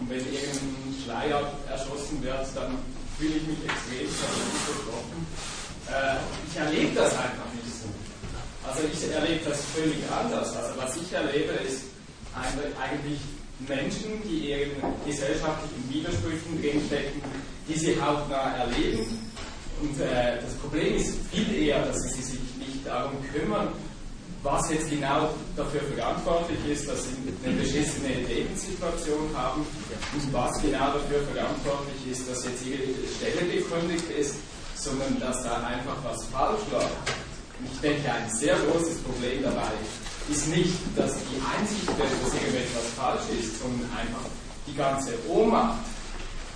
Und 0.00 0.10
wenn 0.10 0.26
irgendein 0.26 0.94
Schleier 1.02 1.52
erschossen 1.68 2.22
wird, 2.22 2.46
dann 2.54 2.78
fühle 3.18 3.36
ich 3.36 3.46
mich 3.46 3.62
extrem 3.66 4.10
betroffen. 4.66 5.26
Äh, 5.88 6.16
ich 6.48 6.56
erlebe 6.56 6.94
das 6.94 7.12
einfach 7.12 7.48
nicht 7.54 7.72
so. 7.80 7.88
Also 8.68 8.80
ich 8.92 9.12
erlebe 9.12 9.48
das 9.48 9.64
völlig 9.74 9.96
anders. 10.12 10.54
Also 10.54 10.80
was 10.80 10.96
ich 10.96 11.12
erlebe, 11.12 11.52
ist 11.66 11.84
eigentlich 12.34 13.20
Menschen, 13.66 14.22
die 14.24 14.50
ihren 14.50 14.70
gesellschaftlichen 15.04 15.88
Widersprüchen 15.88 16.60
drinstecken, 16.60 17.22
die 17.66 17.78
sie 17.78 18.00
hautnah 18.00 18.56
erleben. 18.58 19.06
Und 19.80 20.00
äh, 20.00 20.40
das 20.42 20.54
Problem 20.54 20.96
ist 20.96 21.18
viel 21.32 21.54
eher, 21.54 21.84
dass 21.86 21.96
sie 22.02 22.22
sich 22.22 22.40
nicht 22.58 22.86
darum 22.86 23.16
kümmern, 23.32 23.68
was 24.42 24.70
jetzt 24.70 24.90
genau 24.90 25.30
dafür 25.56 25.80
verantwortlich 25.94 26.58
ist, 26.70 26.88
dass 26.88 27.04
sie 27.04 27.16
eine 27.44 27.56
beschissene 27.56 28.14
Lebenssituation 28.28 29.30
haben 29.34 29.62
und 30.14 30.32
was 30.32 30.62
genau 30.62 30.92
dafür 30.92 31.22
verantwortlich 31.32 32.12
ist, 32.12 32.28
dass 32.30 32.44
jetzt 32.44 32.64
ihre 32.66 32.86
Stelle 33.16 33.50
gekündigt 33.52 34.10
ist, 34.16 34.36
sondern 34.78 35.18
dass 35.20 35.42
da 35.42 35.56
einfach 35.66 35.96
was 36.04 36.24
falsch 36.26 36.60
läuft. 36.72 36.96
Und 37.58 37.66
ich 37.72 37.80
denke, 37.80 38.12
ein 38.12 38.30
sehr 38.30 38.56
großes 38.56 38.98
Problem 38.98 39.42
dabei 39.42 39.72
ist 40.30 40.48
nicht, 40.48 40.74
dass 40.96 41.14
die 41.14 41.40
Einsicht 41.42 41.82
ist, 41.82 41.98
dass 41.98 42.34
irgendetwas 42.34 42.86
falsch 42.96 43.40
ist, 43.40 43.60
sondern 43.60 43.90
einfach 43.90 44.24
die 44.66 44.74
ganze 44.74 45.12
Ohnmacht, 45.28 45.78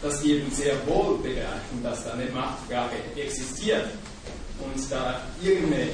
dass 0.03 0.21
die 0.21 0.33
eben 0.33 0.51
sehr 0.51 0.75
wohl 0.87 1.19
begreifen, 1.19 1.83
dass 1.83 2.05
da 2.05 2.13
eine 2.13 2.27
Machtfrage 2.27 2.97
existiert 3.17 3.89
und 4.61 4.91
da 4.91 5.21
irgendeine 5.41 5.89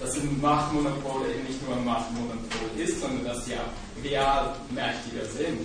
dass 0.00 0.16
ein 0.16 0.40
Machtmonopol 0.40 1.28
eben 1.28 1.44
nicht 1.44 1.66
nur 1.66 1.76
ein 1.76 1.84
Machtmonopol 1.84 2.70
ist, 2.78 3.00
sondern 3.00 3.24
dass 3.24 3.44
sie 3.44 3.54
auch 3.54 4.02
real 4.02 4.54
mächtiger 4.70 5.26
sind. 5.26 5.60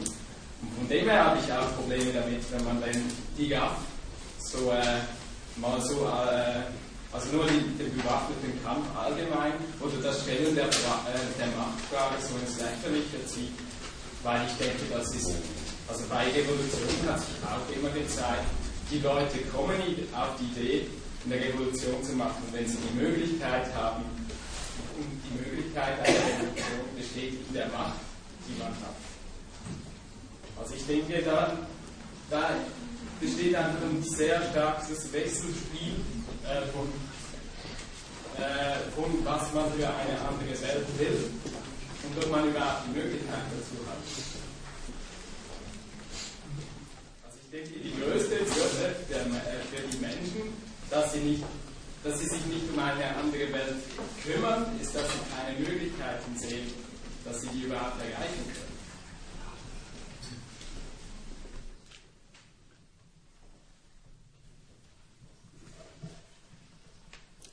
Und 0.61 0.77
von 0.77 0.87
dem 0.89 1.07
her 1.07 1.25
habe 1.25 1.39
ich 1.39 1.51
auch 1.53 1.73
Probleme 1.77 2.11
damit, 2.11 2.43
wenn 2.51 2.65
man 2.65 2.81
dann 2.81 3.01
die 3.37 3.47
GAF 3.47 3.77
so 4.39 4.71
äh, 4.71 4.99
mal 5.57 5.81
so, 5.81 6.05
äh, 6.05 6.67
also 7.11 7.31
nur 7.31 7.45
die, 7.45 7.63
den 7.77 7.95
bewaffneten 7.95 8.61
Kampf 8.63 8.85
allgemein 8.97 9.53
oder 9.79 9.97
das 10.03 10.21
Stellen 10.21 10.55
der, 10.55 10.67
äh, 10.67 11.25
der 11.39 11.47
Machtfrage 11.55 12.19
so 12.19 12.35
ins 12.37 12.59
Lächerliche 12.59 13.25
zieht, 13.25 13.55
weil 14.23 14.41
ich 14.45 14.55
denke, 14.57 14.83
das 14.91 15.13
ist, 15.15 15.31
also 15.87 16.03
bei 16.09 16.25
Revolution 16.27 16.89
hat 17.07 17.19
sich 17.19 17.39
auch 17.45 17.67
immer 17.75 17.89
gezeigt, 17.89 18.47
die 18.91 18.99
Leute 18.99 19.39
kommen 19.53 19.79
auf 20.13 20.35
die 20.39 20.59
Idee, 20.59 20.87
eine 21.25 21.35
Revolution 21.41 22.03
zu 22.03 22.13
machen, 22.13 22.43
wenn 22.51 22.67
sie 22.67 22.77
die 22.77 22.99
Möglichkeit 22.99 23.73
haben, 23.73 24.03
und 24.97 25.19
die 25.27 25.37
Möglichkeit 25.37 25.99
einer 25.99 26.07
Revolution 26.07 26.95
besteht 26.95 27.33
in 27.47 27.53
der 27.53 27.67
Macht, 27.67 27.99
die 28.47 28.59
man 28.59 28.69
hat. 28.69 28.95
Also 30.57 30.75
ich 30.75 30.85
denke, 30.85 31.21
da, 31.23 31.57
da 32.29 32.49
besteht 33.19 33.55
einfach 33.55 33.81
ein 33.81 34.03
sehr 34.03 34.41
starkes 34.51 35.11
Wechselspiel 35.11 35.95
äh, 36.43 36.65
von, 36.71 36.87
äh, 38.37 38.91
von 38.95 39.25
was 39.25 39.53
man 39.53 39.71
für 39.73 39.87
eine 39.87 40.19
andere 40.27 40.61
Welt 40.61 40.87
will 40.99 41.31
und 42.03 42.23
ob 42.23 42.31
man 42.31 42.49
überhaupt 42.49 42.87
die 42.87 42.99
Möglichkeit 42.99 43.45
dazu 43.51 43.81
hat. 43.87 43.97
Also 47.25 47.37
ich 47.43 47.49
denke, 47.51 47.79
die 47.79 47.93
größte 47.99 48.35
Hürde 48.35 48.95
für 49.71 49.87
die 49.87 49.97
Menschen, 49.97 50.53
dass 50.89 51.13
sie 51.13 51.19
nicht 51.19 51.43
dass 52.05 52.19
sie 52.19 52.27
sich 52.27 52.45
nicht 52.45 52.69
um 52.71 52.77
eine 52.77 53.15
andere 53.17 53.51
Welt 53.51 53.81
kümmern, 54.23 54.67
ist, 54.79 54.93
dass 54.93 55.01
sie 55.09 55.17
keine 55.35 55.57
Möglichkeiten 55.57 56.37
sehen, 56.37 56.71
dass 57.25 57.41
sie 57.41 57.47
die 57.47 57.63
überhaupt 57.63 57.99
erreichen 57.99 58.45
können. 58.53 58.64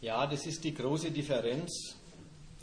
Ja, 0.02 0.26
das 0.26 0.46
ist 0.46 0.64
die 0.64 0.74
große 0.74 1.12
Differenz. 1.12 1.94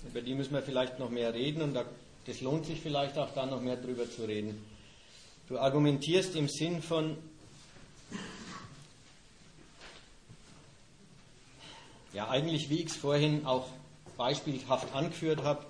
Über 0.05 0.21
die 0.21 0.35
müssen 0.35 0.53
wir 0.53 0.61
vielleicht 0.61 0.99
noch 0.99 1.09
mehr 1.09 1.33
reden 1.33 1.61
und 1.61 1.73
das 1.73 2.41
lohnt 2.41 2.65
sich 2.65 2.81
vielleicht 2.81 3.17
auch 3.17 3.33
da 3.33 3.45
noch 3.45 3.61
mehr 3.61 3.77
drüber 3.77 4.11
zu 4.11 4.25
reden. 4.25 4.61
Du 5.47 5.57
argumentierst 5.57 6.35
im 6.35 6.49
Sinn 6.49 6.81
von, 6.81 7.15
ja 12.11 12.27
eigentlich, 12.27 12.69
wie 12.69 12.81
ich 12.81 12.87
es 12.87 12.97
vorhin 12.97 13.45
auch 13.45 13.69
beispielhaft 14.17 14.93
angeführt 14.93 15.41
habe, 15.41 15.65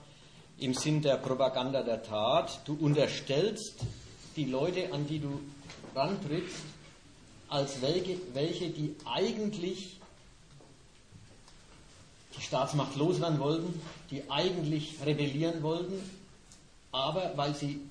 im 0.57 0.73
Sinn 0.73 1.03
der 1.03 1.17
Propaganda 1.17 1.83
der 1.83 2.01
Tat. 2.01 2.61
Du 2.65 2.73
unterstellst 2.79 3.75
die 4.35 4.45
Leute, 4.45 4.91
an 4.91 5.05
die 5.05 5.19
du 5.19 5.39
rantrittst, 5.93 6.63
als 7.47 7.79
welche, 7.83 8.17
welche 8.33 8.71
die 8.71 8.95
eigentlich 9.05 9.98
die 12.39 12.43
Staatsmacht 12.43 12.95
loswerden 12.95 13.39
wollten, 13.39 13.79
die 14.09 14.23
eigentlich 14.29 14.95
rebellieren 15.05 15.61
wollten, 15.61 16.01
aber 16.91 17.33
weil 17.35 17.53
sie 17.53 17.81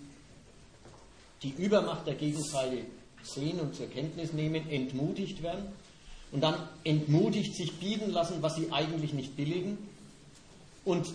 die 1.42 1.50
Übermacht 1.50 2.06
der 2.06 2.14
Gegenseite 2.14 2.78
sehen 3.22 3.60
und 3.60 3.74
zur 3.74 3.86
Kenntnis 3.86 4.32
nehmen, 4.32 4.68
entmutigt 4.70 5.42
werden 5.42 5.66
und 6.32 6.42
dann 6.42 6.54
entmutigt 6.84 7.54
sich 7.54 7.78
bieten 7.78 8.10
lassen, 8.10 8.42
was 8.42 8.56
sie 8.56 8.72
eigentlich 8.72 9.12
nicht 9.12 9.36
billigen. 9.36 9.78
Und 10.84 11.06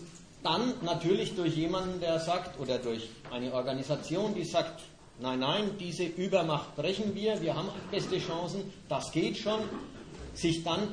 dann 0.44 0.74
natürlich 0.84 1.36
durch 1.36 1.56
jemanden, 1.56 2.00
der 2.00 2.20
sagt, 2.20 2.60
oder 2.60 2.78
durch 2.78 3.10
eine 3.32 3.54
Organisation, 3.54 4.36
die 4.36 4.46
sagt, 4.46 4.82
nein, 5.20 5.40
nein, 5.40 5.72
diese 5.80 6.04
Übermacht 6.04 6.76
brechen 6.76 7.16
wir, 7.16 7.42
wir 7.42 7.56
haben 7.56 7.70
beste 7.90 8.20
Chancen, 8.20 8.62
das 8.90 9.12
geht 9.12 9.38
schon, 9.38 9.62
sich 10.36 10.64
dann 10.64 10.90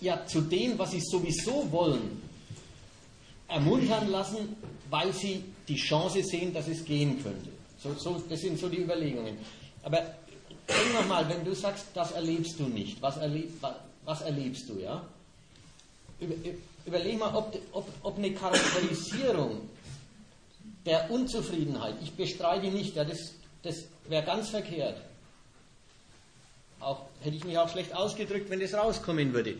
ja 0.00 0.24
zu 0.26 0.40
dem, 0.42 0.78
was 0.78 0.92
sie 0.92 1.00
sowieso 1.00 1.70
wollen, 1.70 2.22
ermuntern 3.48 4.10
lassen, 4.10 4.56
weil 4.90 5.12
sie 5.12 5.42
die 5.66 5.76
Chance 5.76 6.22
sehen, 6.22 6.52
dass 6.52 6.68
es 6.68 6.84
gehen 6.84 7.22
könnte. 7.22 7.50
So, 7.82 7.94
so, 7.94 8.22
das 8.28 8.40
sind 8.40 8.58
so 8.58 8.68
die 8.68 8.78
Überlegungen. 8.78 9.36
Aber 9.82 10.02
Denk 10.68 10.92
nochmal, 10.92 11.26
wenn 11.28 11.44
du 11.44 11.54
sagst, 11.54 11.86
das 11.94 12.12
erlebst 12.12 12.60
du 12.60 12.64
nicht, 12.64 13.00
was, 13.00 13.16
erleb, 13.16 13.50
was 14.04 14.20
erlebst 14.20 14.68
du, 14.68 14.78
ja? 14.80 15.02
Über, 16.20 16.34
überleg 16.84 17.18
mal, 17.18 17.34
ob, 17.34 17.56
ob, 17.72 17.88
ob 18.02 18.18
eine 18.18 18.32
Charakterisierung 18.32 19.68
der 20.84 21.10
Unzufriedenheit, 21.10 21.94
ich 22.02 22.12
bestreite 22.12 22.66
nicht, 22.68 22.96
ja, 22.96 23.04
das, 23.04 23.32
das 23.62 23.84
wäre 24.08 24.24
ganz 24.24 24.50
verkehrt. 24.50 25.00
Auch, 26.80 27.06
hätte 27.22 27.36
ich 27.36 27.44
mich 27.44 27.56
auch 27.56 27.68
schlecht 27.70 27.94
ausgedrückt, 27.94 28.50
wenn 28.50 28.60
das 28.60 28.74
rauskommen 28.74 29.32
würde. 29.32 29.56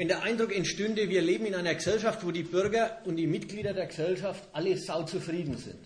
Wenn 0.00 0.08
der 0.08 0.22
Eindruck 0.22 0.56
entstünde, 0.56 1.10
wir 1.10 1.20
leben 1.20 1.44
in 1.44 1.54
einer 1.54 1.74
Gesellschaft, 1.74 2.24
wo 2.24 2.30
die 2.30 2.42
Bürger 2.42 3.02
und 3.04 3.16
die 3.16 3.26
Mitglieder 3.26 3.74
der 3.74 3.84
Gesellschaft 3.84 4.42
alle 4.54 4.74
sauzufrieden 4.78 5.58
sind. 5.58 5.76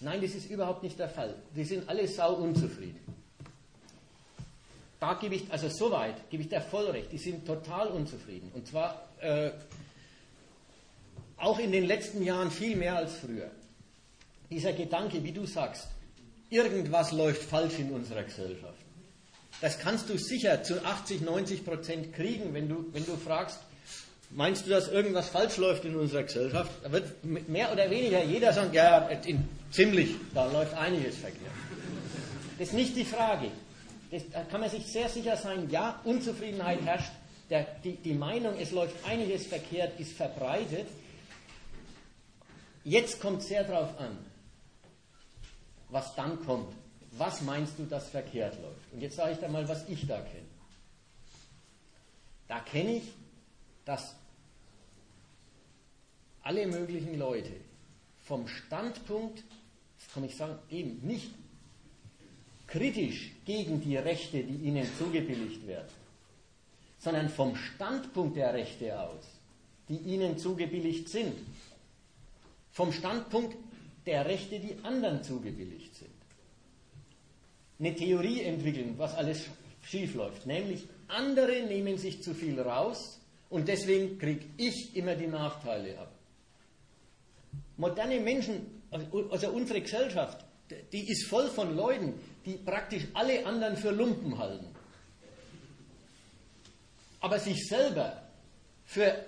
Nein, 0.00 0.20
das 0.20 0.34
ist 0.34 0.50
überhaupt 0.50 0.82
nicht 0.82 0.98
der 0.98 1.08
Fall. 1.08 1.36
Die 1.54 1.62
sind 1.62 1.88
alle 1.88 2.08
sau 2.08 2.34
unzufrieden. 2.34 2.98
Da 4.98 5.14
gebe 5.14 5.36
ich, 5.36 5.44
also 5.48 5.68
soweit, 5.68 6.28
gebe 6.28 6.42
ich 6.42 6.48
dir 6.48 6.60
voll 6.60 6.86
recht, 6.86 7.12
die 7.12 7.18
sind 7.18 7.46
total 7.46 7.86
unzufrieden. 7.90 8.50
Und 8.52 8.66
zwar 8.66 9.08
äh, 9.20 9.52
auch 11.36 11.60
in 11.60 11.70
den 11.70 11.84
letzten 11.84 12.24
Jahren 12.24 12.50
viel 12.50 12.74
mehr 12.74 12.96
als 12.96 13.14
früher. 13.14 13.52
Dieser 14.50 14.72
Gedanke, 14.72 15.22
wie 15.22 15.30
du 15.30 15.46
sagst, 15.46 15.86
irgendwas 16.48 17.12
läuft 17.12 17.44
falsch 17.44 17.78
in 17.78 17.92
unserer 17.92 18.24
Gesellschaft. 18.24 18.89
Das 19.60 19.78
kannst 19.78 20.08
du 20.08 20.16
sicher 20.18 20.62
zu 20.62 20.84
80, 20.84 21.20
90 21.20 21.64
Prozent 21.64 22.14
kriegen, 22.14 22.54
wenn 22.54 22.68
du, 22.68 22.86
wenn 22.92 23.04
du 23.04 23.16
fragst, 23.16 23.58
meinst 24.30 24.66
du, 24.66 24.70
dass 24.70 24.88
irgendwas 24.88 25.28
falsch 25.28 25.56
läuft 25.58 25.84
in 25.84 25.96
unserer 25.96 26.22
Gesellschaft? 26.22 26.70
Da 26.82 26.92
wird 26.92 27.24
mehr 27.24 27.72
oder 27.72 27.90
weniger 27.90 28.24
jeder 28.24 28.52
sagen, 28.52 28.72
ja, 28.72 29.08
ziemlich, 29.70 30.14
da 30.34 30.50
läuft 30.50 30.74
einiges 30.74 31.16
verkehrt. 31.16 31.52
Das 32.58 32.68
ist 32.68 32.74
nicht 32.74 32.96
die 32.96 33.04
Frage 33.04 33.50
das, 34.10 34.22
da 34.30 34.42
kann 34.44 34.60
man 34.60 34.70
sich 34.70 34.86
sehr 34.86 35.08
sicher 35.08 35.36
sein, 35.36 35.70
ja, 35.70 36.00
Unzufriedenheit 36.04 36.82
herrscht, 36.82 37.12
der, 37.48 37.66
die, 37.84 37.96
die 37.96 38.14
Meinung, 38.14 38.54
es 38.58 38.70
läuft 38.70 39.04
einiges 39.04 39.46
verkehrt, 39.46 39.98
ist 39.98 40.12
verbreitet. 40.12 40.86
Jetzt 42.84 43.20
kommt 43.20 43.42
sehr 43.42 43.64
darauf 43.64 43.98
an, 43.98 44.16
was 45.88 46.14
dann 46.14 46.44
kommt. 46.44 46.72
Was 47.12 47.42
meinst 47.42 47.78
du, 47.78 47.84
dass 47.84 48.08
verkehrt 48.08 48.60
läuft? 48.62 48.92
Und 48.92 49.00
jetzt 49.00 49.16
sage 49.16 49.32
ich 49.32 49.38
da 49.38 49.48
mal, 49.48 49.68
was 49.68 49.88
ich 49.88 50.06
da 50.06 50.20
kenne. 50.20 50.46
Da 52.48 52.60
kenne 52.60 52.96
ich, 52.96 53.04
dass 53.84 54.14
alle 56.42 56.66
möglichen 56.66 57.18
Leute 57.18 57.52
vom 58.24 58.46
Standpunkt, 58.48 59.42
das 59.98 60.14
kann 60.14 60.24
ich 60.24 60.36
sagen, 60.36 60.58
eben 60.70 61.06
nicht 61.06 61.30
kritisch 62.66 63.32
gegen 63.44 63.80
die 63.80 63.96
Rechte, 63.96 64.42
die 64.42 64.66
ihnen 64.66 64.86
zugebilligt 64.96 65.66
werden, 65.66 65.88
sondern 66.98 67.28
vom 67.28 67.56
Standpunkt 67.56 68.36
der 68.36 68.54
Rechte 68.54 68.98
aus, 69.00 69.24
die 69.88 69.96
ihnen 69.96 70.38
zugebilligt 70.38 71.08
sind, 71.08 71.34
vom 72.72 72.92
Standpunkt 72.92 73.56
der 74.06 74.26
Rechte, 74.26 74.60
die 74.60 74.76
anderen 74.84 75.22
zugebilligt 75.24 75.94
sind, 75.94 76.19
eine 77.80 77.94
Theorie 77.94 78.42
entwickeln, 78.42 78.94
was 78.98 79.14
alles 79.14 79.46
schief 79.82 80.14
läuft, 80.14 80.46
nämlich 80.46 80.86
andere 81.08 81.62
nehmen 81.62 81.96
sich 81.98 82.22
zu 82.22 82.34
viel 82.34 82.60
raus 82.60 83.18
und 83.48 83.66
deswegen 83.66 84.18
kriege 84.18 84.44
ich 84.58 84.94
immer 84.94 85.16
die 85.16 85.26
Nachteile 85.26 85.98
ab. 85.98 86.12
Moderne 87.76 88.20
Menschen, 88.20 88.82
also 89.30 89.50
unsere 89.50 89.80
Gesellschaft, 89.80 90.44
die 90.92 91.10
ist 91.10 91.26
voll 91.26 91.48
von 91.48 91.74
Leuten, 91.74 92.14
die 92.44 92.52
praktisch 92.52 93.04
alle 93.14 93.44
anderen 93.46 93.76
für 93.76 93.90
Lumpen 93.90 94.38
halten. 94.38 94.66
Aber 97.20 97.38
sich 97.38 97.66
selber 97.66 98.22
für 98.84 99.24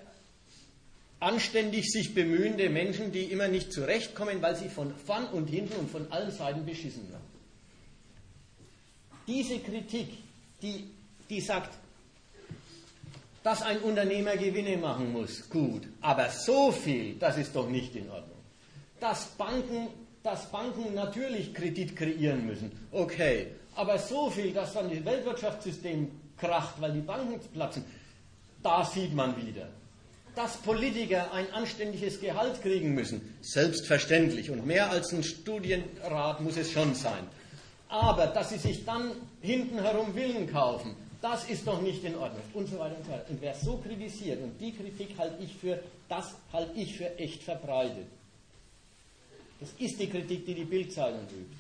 anständig 1.19 1.91
sich 1.91 2.15
bemühende 2.15 2.69
Menschen, 2.69 3.12
die 3.12 3.25
immer 3.25 3.49
nicht 3.49 3.73
zurechtkommen, 3.73 4.43
weil 4.43 4.57
sie 4.57 4.69
von 4.69 4.95
vorn 4.97 5.27
und 5.29 5.47
hinten 5.49 5.75
und 5.75 5.91
von 5.91 6.11
allen 6.12 6.31
Seiten 6.31 6.65
beschissen 6.65 7.09
werden. 7.11 7.22
Diese 9.27 9.59
Kritik, 9.59 10.09
die, 10.61 10.85
die 11.29 11.41
sagt, 11.41 11.79
dass 13.43 13.63
ein 13.63 13.79
Unternehmer 13.79 14.37
Gewinne 14.37 14.77
machen 14.77 15.13
muss, 15.13 15.49
gut, 15.49 15.89
aber 16.01 16.31
so 16.31 16.71
viel, 16.71 17.17
das 17.17 17.39
ist 17.39 17.55
doch 17.55 17.69
nicht 17.69 17.95
in 17.97 18.09
Ordnung. 18.09 18.39
Dass 19.01 19.27
Banken 19.27 19.89
dass 20.23 20.47
Banken 20.51 20.95
natürlich 20.95 21.53
Kredit 21.55 21.97
kreieren 21.97 22.47
müssen. 22.47 22.71
Okay, 22.91 23.49
aber 23.75 23.99
so 23.99 24.31
viel, 24.31 24.53
dass 24.53 24.75
dann 24.75 24.89
das 24.89 25.05
Weltwirtschaftssystem 25.05 26.11
kracht, 26.39 26.81
weil 26.81 26.93
die 26.93 27.01
Banken 27.01 27.41
platzen, 27.53 27.85
da 28.63 28.85
sieht 28.85 29.15
man 29.15 29.37
wieder. 29.45 29.69
Dass 30.35 30.57
Politiker 30.59 31.33
ein 31.33 31.51
anständiges 31.53 32.21
Gehalt 32.21 32.63
kriegen 32.63 32.95
müssen, 32.95 33.35
selbstverständlich. 33.43 34.51
Und 34.51 34.65
mehr 34.67 34.91
als 34.91 35.13
ein 35.13 35.23
Studienrat 35.23 36.41
muss 36.41 36.57
es 36.57 36.71
schon 36.71 36.95
sein. 36.95 37.27
Aber 37.93 38.29
dass 38.29 38.49
sie 38.49 38.57
sich 38.57 38.87
dann 38.87 39.13
hinten 39.43 39.79
herum 39.79 40.15
Willen 40.15 40.51
kaufen, 40.51 40.97
das 41.21 41.45
ist 41.51 41.67
doch 41.67 41.83
nicht 41.83 42.03
in 42.03 42.17
Ordnung. 42.17 42.43
Und 42.55 42.67
so 42.67 42.79
weiter 42.79 42.97
und 42.97 43.05
so 43.05 43.13
weiter. 43.13 43.27
Und 43.29 43.43
wer 43.43 43.55
so 43.55 43.77
kritisiert, 43.77 44.43
und 44.43 44.59
die 44.59 44.73
Kritik 44.73 45.11
halte 45.19 45.43
ich 45.45 45.55
für, 45.55 45.79
das 46.09 46.35
halte 46.55 46.73
ich 46.75 46.97
für 46.97 47.19
echt 47.19 47.43
verbreitet. 47.43 48.07
Das 49.61 49.69
ist 49.79 50.01
die 50.01 50.09
Kritik, 50.09 50.47
die 50.47 50.55
die 50.55 50.65
Bildzeitung 50.65 51.21
übt. 51.25 51.55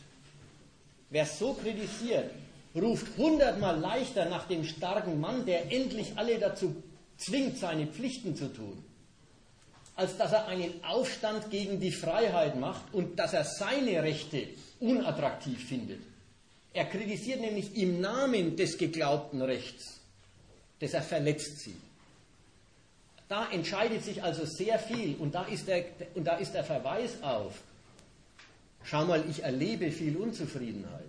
Wer 1.10 1.26
so 1.26 1.52
kritisiert, 1.52 2.30
ruft 2.74 3.06
hundertmal 3.18 3.78
leichter 3.78 4.24
nach 4.24 4.48
dem 4.48 4.64
starken 4.64 5.20
Mann, 5.20 5.44
der 5.44 5.70
endlich 5.70 6.14
alle 6.16 6.38
dazu 6.38 6.74
zwingt, 7.18 7.58
seine 7.58 7.86
Pflichten 7.88 8.36
zu 8.36 8.50
tun, 8.50 8.82
als 9.96 10.16
dass 10.16 10.32
er 10.32 10.46
einen 10.46 10.82
Aufstand 10.82 11.50
gegen 11.50 11.78
die 11.78 11.92
Freiheit 11.92 12.58
macht 12.58 12.94
und 12.94 13.18
dass 13.18 13.34
er 13.34 13.44
seine 13.44 14.02
Rechte 14.02 14.48
unattraktiv 14.80 15.62
findet. 15.68 16.00
Er 16.74 16.86
kritisiert 16.86 17.40
nämlich 17.40 17.76
im 17.76 18.00
Namen 18.00 18.56
des 18.56 18.78
geglaubten 18.78 19.42
Rechts, 19.42 20.00
das 20.80 20.94
er 20.94 21.02
verletzt 21.02 21.60
sieht. 21.60 21.76
Da 23.28 23.50
entscheidet 23.50 24.04
sich 24.04 24.22
also 24.22 24.44
sehr 24.44 24.78
viel 24.78 25.16
und 25.16 25.34
da 25.34 25.44
ist 25.44 25.68
der, 25.68 25.84
und 26.14 26.24
da 26.24 26.36
ist 26.36 26.52
der 26.52 26.64
Verweis 26.64 27.22
auf 27.22 27.54
Schau 28.84 29.04
mal, 29.04 29.24
ich 29.28 29.42
erlebe 29.42 29.90
viel 29.90 30.16
Unzufriedenheit. 30.16 31.02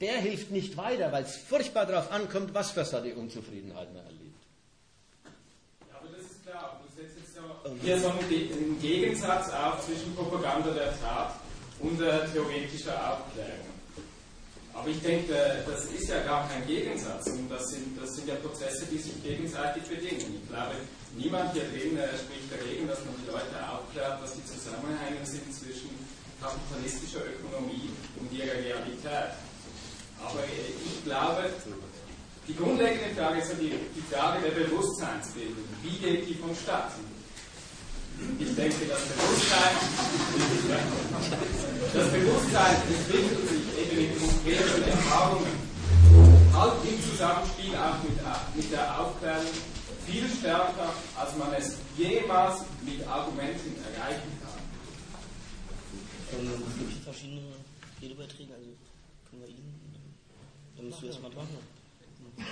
Der 0.00 0.18
hilft 0.18 0.50
nicht 0.50 0.76
weiter, 0.76 1.10
weil 1.12 1.24
es 1.24 1.36
furchtbar 1.36 1.86
darauf 1.86 2.10
ankommt, 2.12 2.52
was 2.52 2.72
für 2.72 2.84
so 2.84 3.00
die 3.00 3.12
Unzufriedenheit 3.12 3.92
man 3.94 4.04
erlebt. 4.04 4.22
Ja, 5.88 5.98
aber 5.98 6.08
das 6.08 6.26
ist 6.26 6.44
klar. 6.44 6.80
Du 6.84 7.00
setzt 7.00 7.16
jetzt 7.16 7.36
ja 7.36 7.42
hier 7.82 7.98
so 7.98 8.08
einen 8.08 8.80
Gegensatz 8.80 9.50
auf 9.52 9.86
zwischen 9.86 10.14
Propaganda 10.14 10.70
der 10.70 10.98
Tat 11.00 11.36
und 11.80 12.00
äh, 12.00 12.28
theoretischer 12.32 13.12
Aufklärung. 13.12 13.75
Aber 14.76 14.88
ich 14.88 15.00
denke, 15.00 15.32
das 15.66 15.86
ist 15.86 16.08
ja 16.08 16.22
gar 16.22 16.46
kein 16.48 16.66
Gegensatz. 16.66 17.26
Und 17.28 17.48
das 17.48 17.64
sind, 17.70 17.96
das 18.00 18.14
sind 18.14 18.28
ja 18.28 18.34
Prozesse, 18.36 18.84
die 18.92 18.98
sich 18.98 19.22
gegenseitig 19.22 19.82
bedingen. 19.84 20.36
Ich 20.36 20.48
glaube, 20.48 20.76
niemand 21.16 21.54
hier 21.54 21.64
drin 21.64 21.96
äh, 21.96 22.12
spricht 22.12 22.52
dagegen, 22.52 22.86
dass 22.86 23.00
man 23.06 23.16
die 23.24 23.30
Leute 23.30 23.56
aufklärt, 23.64 24.20
was 24.20 24.34
die 24.36 24.44
Zusammenhänge 24.44 25.24
sind 25.24 25.48
zwischen 25.48 25.88
kapitalistischer 26.42 27.24
Ökonomie 27.24 27.88
und 28.20 28.30
ihrer 28.30 28.52
Realität. 28.52 29.32
Aber 30.20 30.44
ich 30.44 31.04
glaube, 31.04 31.48
die 32.46 32.54
grundlegende 32.54 33.16
Frage 33.16 33.40
ist 33.40 33.48
ja 33.48 33.58
die, 33.58 33.72
die 33.96 34.04
Frage 34.12 34.44
der 34.44 34.60
Bewusstseinsbildung. 34.60 35.64
Wie 35.82 35.96
geht 35.96 36.28
die 36.28 36.34
vonstatten? 36.34 37.15
Ich 38.38 38.54
denke, 38.54 38.86
das 38.86 39.02
Bewusstsein, 39.02 39.76
das 41.92 42.12
Bewusstsein 42.12 42.76
entwickelt 42.88 43.48
sich 43.48 43.64
eben 43.78 43.98
in 43.98 44.18
konkreten 44.18 44.82
Erfahrungen, 44.90 45.56
halt 46.52 46.72
im 46.84 47.10
Zusammenspiel 47.10 47.76
auch 47.76 48.02
mit, 48.02 48.16
mit 48.56 48.72
der 48.72 49.00
Aufklärung 49.00 49.46
viel 50.06 50.28
stärker, 50.28 50.94
als 51.18 51.36
man 51.36 51.52
es 51.54 51.76
jemals 51.96 52.60
mit 52.84 53.06
Argumenten 53.06 53.76
erreichen 53.92 54.32
kann. 54.40 54.56
Es 56.32 56.78
gibt 56.78 57.04
verschiedene 57.04 57.42
Redebeiträge, 58.00 58.54
also 58.54 58.66
können 59.28 59.42
wir 59.42 59.48
ihn. 59.48 59.74
Dann 60.76 60.88
musst 60.88 61.02
du 61.02 61.06
erstmal 61.06 61.30
dran. 61.30 61.46
Ähm, 62.38 62.44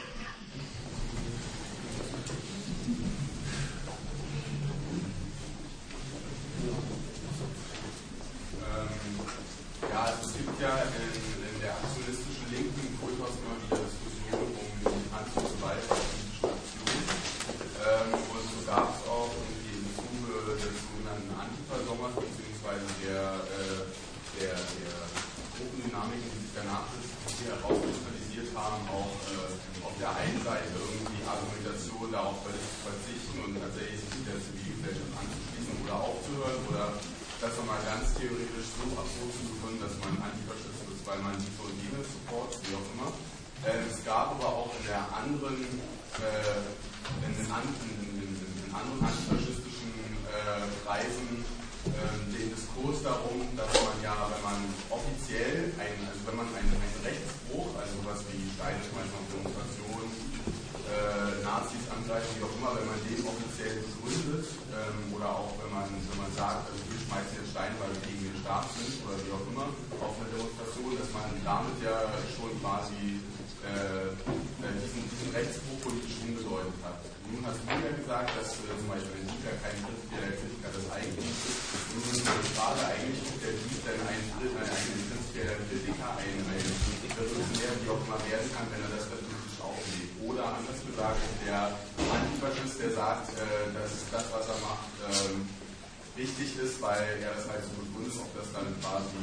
gesagt, 90.86 91.20
der 91.46 91.72
Antifaschist, 92.12 92.80
der 92.80 92.90
sagt, 92.92 93.32
äh, 93.36 93.72
dass 93.74 93.92
das, 94.12 94.24
was 94.32 94.48
er 94.48 94.60
macht, 94.60 94.92
äh, 95.08 96.20
richtig 96.20 96.58
ist, 96.58 96.80
weil 96.80 97.18
er 97.22 97.34
das 97.34 97.48
halt 97.48 97.64
so 97.64 97.72
begründet, 97.82 98.14
ob 98.20 98.30
das 98.36 98.52
dann 98.52 98.68
quasi 98.80 99.18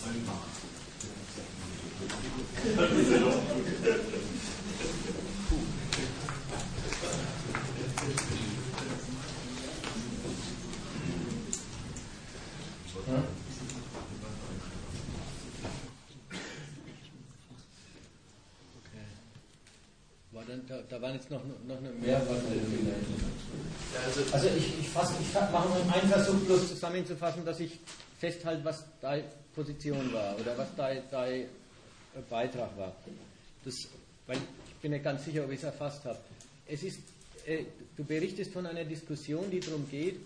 War 0.00 0.38
dann, 2.76 4.29
da, 20.68 20.80
da 20.88 21.02
waren 21.02 21.14
jetzt 21.14 21.30
noch, 21.30 21.40
noch 21.66 21.78
eine 21.78 21.90
mehr. 21.90 22.20
Also, 24.06 24.20
Also 24.32 24.48
ich, 24.56 24.80
ich, 24.80 24.88
fass, 24.88 25.12
ich 25.20 25.34
mache 25.34 25.68
noch 25.68 25.92
einen 25.92 26.10
Versuch 26.10 26.40
bloß 26.40 26.68
zusammenzufassen, 26.68 27.44
dass 27.44 27.60
ich 27.60 27.78
festhalte, 28.18 28.64
was 28.64 28.84
deine 29.00 29.24
Position 29.54 30.12
war 30.12 30.38
oder 30.38 30.56
was 30.56 30.68
dein, 30.76 31.02
dein 31.10 31.46
Beitrag 32.28 32.76
war. 32.76 32.94
Das, 33.64 33.74
weil 34.26 34.36
ich 34.36 34.74
bin 34.82 34.92
nicht 34.92 35.04
ganz 35.04 35.24
sicher, 35.24 35.44
ob 35.44 35.50
ich 35.50 35.58
es 35.58 35.64
erfasst 35.64 36.04
habe. 36.04 36.18
Es 36.66 36.82
ist, 36.82 37.00
äh, 37.46 37.64
du 37.96 38.04
berichtest 38.04 38.52
von 38.52 38.66
einer 38.66 38.84
Diskussion, 38.84 39.50
die 39.50 39.60
darum 39.60 39.88
geht, 39.90 40.16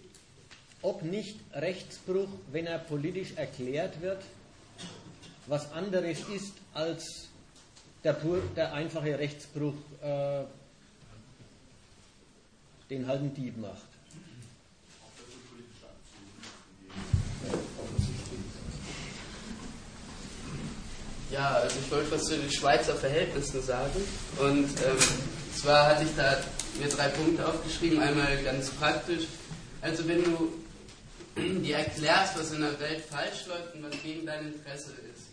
ob 0.83 1.03
nicht 1.03 1.37
Rechtsbruch, 1.55 2.29
wenn 2.53 2.67
er 2.67 2.79
politisch 2.79 3.33
erklärt 3.37 4.01
wird, 4.03 4.23
was 5.47 5.73
anderes 5.73 6.19
ist 6.29 6.53
als 6.75 7.29
der, 8.05 8.13
pur, 8.13 8.41
der 8.55 8.73
einfache 8.75 9.19
Rechtsbruch, 9.19 9.75
äh, 10.03 10.45
den 12.91 13.09
ein 13.09 13.35
Dieb 13.35 13.57
macht. 13.57 13.83
Ja, 21.31 21.55
also 21.55 21.77
ich 21.85 21.91
wollte 21.91 22.13
was 22.13 22.25
zu 22.25 22.37
den 22.37 22.53
Schweizer 22.53 22.95
Verhältnissen 22.95 23.61
sagen. 23.63 24.01
Und 24.39 24.67
ähm, 24.67 24.99
zwar 25.57 25.89
hatte 25.89 26.05
ich 26.05 26.15
da 26.17 26.37
mir 26.79 26.89
drei 26.89 27.09
Punkte 27.09 27.49
aufgeschrieben. 27.49 27.99
Einmal 27.99 28.37
ganz 28.45 28.71
praktisch. 28.71 29.25
Also 29.81 30.07
wenn 30.07 30.23
du 30.23 30.53
dir 31.61 31.79
erklärst, 31.79 32.39
was 32.39 32.53
in 32.53 32.61
der 32.61 32.79
Welt 32.79 33.03
falsch 33.11 33.47
läuft 33.49 33.75
und 33.75 33.83
was 33.83 34.01
gegen 34.03 34.27
dein 34.27 34.53
Interesse 34.53 34.93
ist, 35.13 35.25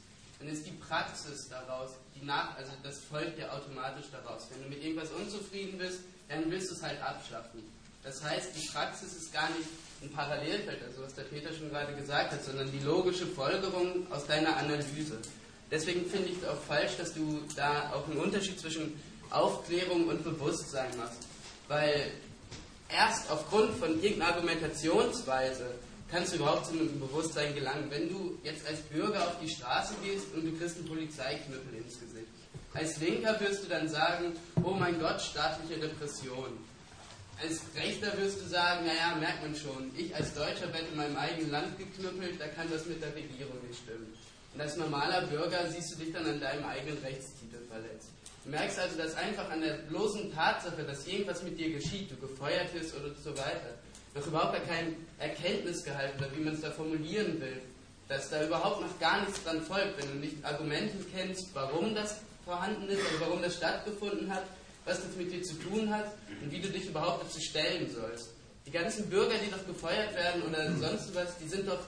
dann 0.41 0.51
ist 0.51 0.65
die 0.65 0.71
Praxis 0.71 1.47
daraus, 1.49 1.91
die 2.15 2.25
nach, 2.25 2.57
also 2.57 2.71
das 2.81 2.99
folgt 3.03 3.37
ja 3.37 3.51
automatisch 3.51 4.05
daraus. 4.11 4.47
Wenn 4.49 4.63
du 4.63 4.69
mit 4.69 4.83
irgendwas 4.83 5.11
unzufrieden 5.11 5.77
bist, 5.77 5.99
dann 6.29 6.49
willst 6.49 6.71
du 6.71 6.75
es 6.75 6.81
halt 6.81 6.99
abschaffen. 7.01 7.61
Das 8.03 8.23
heißt, 8.23 8.55
die 8.55 8.67
Praxis 8.67 9.13
ist 9.13 9.31
gar 9.31 9.47
nicht 9.49 9.69
ein 10.01 10.09
Parallelfeld, 10.09 10.81
also 10.83 11.03
was 11.03 11.13
der 11.13 11.23
Peter 11.23 11.53
schon 11.53 11.69
gerade 11.69 11.93
gesagt 11.93 12.31
hat, 12.31 12.43
sondern 12.43 12.71
die 12.71 12.79
logische 12.79 13.27
Folgerung 13.27 14.11
aus 14.11 14.25
deiner 14.25 14.57
Analyse. 14.57 15.19
Deswegen 15.69 16.09
finde 16.09 16.29
ich 16.29 16.37
es 16.41 16.47
auch 16.47 16.59
falsch, 16.59 16.97
dass 16.97 17.13
du 17.13 17.41
da 17.55 17.93
auch 17.93 18.07
einen 18.07 18.17
Unterschied 18.17 18.59
zwischen 18.59 18.99
Aufklärung 19.29 20.07
und 20.07 20.23
Bewusstsein 20.23 20.89
machst. 20.97 21.19
Weil 21.67 22.11
erst 22.89 23.29
aufgrund 23.29 23.77
von 23.77 24.01
irgendeiner 24.01 24.33
Argumentationsweise 24.33 25.75
kannst 26.11 26.33
du 26.33 26.37
überhaupt 26.37 26.65
zu 26.65 26.73
einem 26.73 26.99
Bewusstsein 26.99 27.55
gelangen. 27.55 27.89
Wenn 27.89 28.09
du 28.09 28.37
jetzt 28.43 28.67
als 28.67 28.81
Bürger 28.81 29.25
auf 29.27 29.39
die 29.41 29.49
Straße 29.49 29.93
gehst 30.03 30.27
und 30.35 30.45
du 30.45 30.57
kriegst 30.57 30.77
einen 30.77 30.87
Polizeiknüppel 30.87 31.77
ins 31.77 31.99
Gesicht. 31.99 32.27
Als 32.73 32.97
Linker 32.97 33.39
wirst 33.39 33.63
du 33.63 33.67
dann 33.69 33.87
sagen, 33.87 34.33
oh 34.63 34.71
mein 34.71 34.99
Gott, 34.99 35.21
staatliche 35.21 35.81
Repression. 35.81 36.51
Als 37.41 37.61
Rechter 37.75 38.15
wirst 38.17 38.41
du 38.41 38.47
sagen, 38.47 38.85
naja, 38.85 39.15
merkt 39.19 39.41
man 39.41 39.55
schon, 39.55 39.91
ich 39.97 40.13
als 40.15 40.33
Deutscher 40.33 40.71
werde 40.71 40.87
in 40.91 40.97
meinem 40.97 41.17
eigenen 41.17 41.49
Land 41.49 41.77
geknüppelt, 41.77 42.39
da 42.39 42.47
kann 42.47 42.69
das 42.69 42.85
mit 42.85 43.01
der 43.01 43.15
Regierung 43.15 43.57
nicht 43.67 43.81
stimmen. 43.81 44.13
Und 44.53 44.61
als 44.61 44.77
normaler 44.77 45.25
Bürger 45.27 45.67
siehst 45.71 45.93
du 45.93 46.03
dich 46.03 46.13
dann 46.13 46.25
an 46.25 46.39
deinem 46.39 46.65
eigenen 46.65 46.97
Rechtstitel 46.99 47.65
verletzt. 47.67 48.09
Du 48.43 48.51
merkst 48.51 48.79
also, 48.79 48.97
dass 48.97 49.15
einfach 49.15 49.49
an 49.49 49.61
der 49.61 49.73
bloßen 49.89 50.33
Tatsache, 50.33 50.83
dass 50.83 51.07
irgendwas 51.07 51.41
mit 51.43 51.57
dir 51.57 51.71
geschieht, 51.71 52.11
du 52.11 52.15
gefeuert 52.17 52.73
wirst 52.73 52.95
oder 52.95 53.13
so 53.15 53.31
weiter, 53.31 53.75
noch 54.13 54.27
überhaupt 54.27 54.53
gar 54.53 54.61
kein 54.61 54.95
Erkenntnisgehalt 55.19 56.15
oder 56.17 56.27
wie 56.35 56.41
man 56.41 56.53
es 56.53 56.61
da 56.61 56.71
formulieren 56.71 57.39
will, 57.39 57.61
dass 58.07 58.29
da 58.29 58.43
überhaupt 58.43 58.81
noch 58.81 58.99
gar 58.99 59.21
nichts 59.21 59.43
dran 59.43 59.61
folgt, 59.61 60.01
wenn 60.01 60.11
du 60.11 60.19
nicht 60.19 60.43
Argumente 60.43 60.97
kennst, 61.15 61.47
warum 61.53 61.95
das 61.95 62.21
vorhanden 62.43 62.89
ist, 62.89 62.99
also 62.99 63.21
warum 63.21 63.41
das 63.41 63.55
stattgefunden 63.55 64.33
hat, 64.33 64.43
was 64.85 64.97
das 64.97 65.15
mit 65.15 65.31
dir 65.31 65.43
zu 65.43 65.53
tun 65.55 65.93
hat 65.93 66.11
und 66.41 66.51
wie 66.51 66.59
du 66.59 66.69
dich 66.69 66.87
überhaupt 66.87 67.23
dazu 67.23 67.39
stellen 67.39 67.89
sollst. 67.93 68.31
Die 68.65 68.71
ganzen 68.71 69.09
Bürger, 69.09 69.35
die 69.37 69.51
doch 69.51 69.65
gefeuert 69.65 70.13
werden 70.15 70.43
oder 70.43 70.75
sonst 70.75 71.15
was, 71.15 71.37
die 71.37 71.47
sind 71.47 71.67
doch 71.67 71.79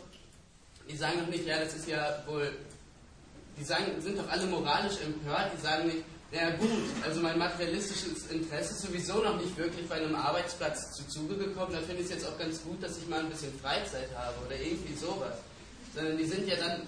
die 0.89 0.97
sagen 0.97 1.19
doch 1.19 1.27
nicht, 1.27 1.45
ja, 1.45 1.59
das 1.59 1.73
ist 1.75 1.87
ja 1.87 2.23
wohl, 2.27 2.51
die 3.57 3.63
sagen, 3.63 4.01
sind 4.01 4.17
doch 4.17 4.29
alle 4.29 4.45
moralisch 4.47 4.99
empört, 5.01 5.51
die 5.55 5.61
sagen 5.61 5.87
nicht, 5.87 6.03
naja 6.33 6.49
gut, 6.57 6.69
also 7.03 7.21
mein 7.21 7.37
materialistisches 7.37 8.25
Interesse 8.31 8.73
ist 8.73 8.81
sowieso 8.81 9.21
noch 9.21 9.39
nicht 9.39 9.55
wirklich 9.55 9.87
bei 9.87 9.95
einem 9.95 10.15
Arbeitsplatz 10.15 10.93
zu 10.93 11.07
Zuge 11.07 11.37
gekommen, 11.37 11.73
da 11.73 11.79
finde 11.79 12.01
ich 12.01 12.05
es 12.05 12.09
jetzt 12.09 12.25
auch 12.25 12.37
ganz 12.39 12.63
gut, 12.63 12.81
dass 12.81 12.97
ich 12.97 13.07
mal 13.07 13.19
ein 13.19 13.29
bisschen 13.29 13.53
Freizeit 13.59 14.09
habe 14.17 14.33
oder 14.45 14.59
irgendwie 14.59 14.95
sowas. 14.95 15.37
Sondern 15.93 16.17
die 16.17 16.25
sind 16.25 16.47
ja 16.47 16.55
dann 16.55 16.81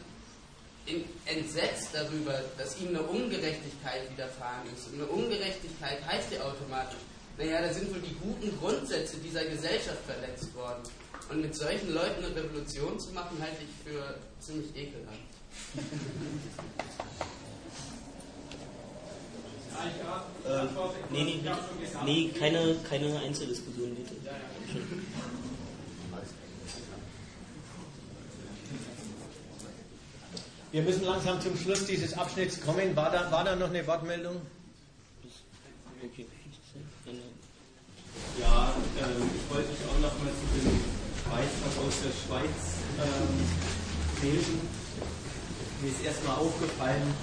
entsetzt 1.25 1.89
darüber, 1.93 2.41
dass 2.57 2.79
ihnen 2.79 2.95
eine 2.95 3.05
Ungerechtigkeit 3.05 4.09
widerfahren 4.09 4.65
ist. 4.75 4.87
Und 4.87 4.95
eine 4.95 5.05
Ungerechtigkeit 5.05 6.03
heißt 6.07 6.31
ja 6.31 6.41
automatisch, 6.43 6.97
naja, 7.37 7.61
da 7.61 7.71
sind 7.71 7.93
wohl 7.93 8.01
die 8.01 8.15
guten 8.15 8.57
Grundsätze 8.59 9.17
dieser 9.17 9.45
Gesellschaft 9.45 9.99
verletzt 10.07 10.55
worden. 10.55 10.81
Und 11.29 11.41
mit 11.41 11.55
solchen 11.55 11.93
Leuten 11.93 12.23
eine 12.23 12.35
Revolution 12.35 12.99
zu 12.99 13.11
machen, 13.11 13.37
halte 13.39 13.61
ich 13.61 13.91
für 13.91 14.15
ziemlich 14.39 14.75
ekelhaft. 14.75 15.19
Äh, 20.45 20.65
nee, 21.11 21.23
nee, 21.23 21.41
nee, 22.05 22.29
keine, 22.37 22.75
keine 22.89 23.19
Einzeldiskussion 23.19 23.95
bitte. 23.95 24.15
Wir 30.71 30.81
müssen 30.81 31.05
langsam 31.05 31.39
zum 31.39 31.57
Schluss 31.57 31.85
dieses 31.85 32.17
Abschnitts 32.17 32.59
kommen. 32.61 32.95
War 32.95 33.09
da, 33.09 33.31
war 33.31 33.43
da 33.43 33.55
noch 33.55 33.69
eine 33.69 33.85
Wortmeldung? 33.87 34.41
Okay. 36.03 36.25
Ja, 38.39 38.73
ähm, 38.99 39.29
ich 39.33 39.55
wollte 39.55 39.69
mich 39.69 39.79
auch 39.87 39.99
noch 40.01 40.19
mal 40.19 40.31
zu 40.33 40.59
dem 40.59 40.79
Beitrag 41.23 41.73
aus 41.79 41.95
der 42.03 42.11
Schweiz 42.11 42.75
ähm, 42.99 44.21
melden. 44.21 44.59
Mir 45.81 45.91
ist 45.91 46.03
erstmal 46.03 46.35
aufgefallen, 46.37 47.13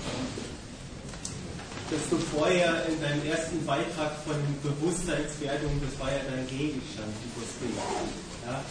dass 1.91 2.09
du 2.09 2.17
vorher 2.35 2.87
in 2.87 3.01
deinem 3.01 3.25
ersten 3.27 3.65
Beitrag 3.67 4.13
von 4.25 4.37
Bewusstseinswertung, 4.63 5.71
das 5.83 5.99
war 6.01 6.11
ja 6.11 6.23
dein 6.29 6.47
Gegenstand, 6.47 7.13
das 7.37 7.51
geht. 7.61 7.77
Ja? 8.47 8.63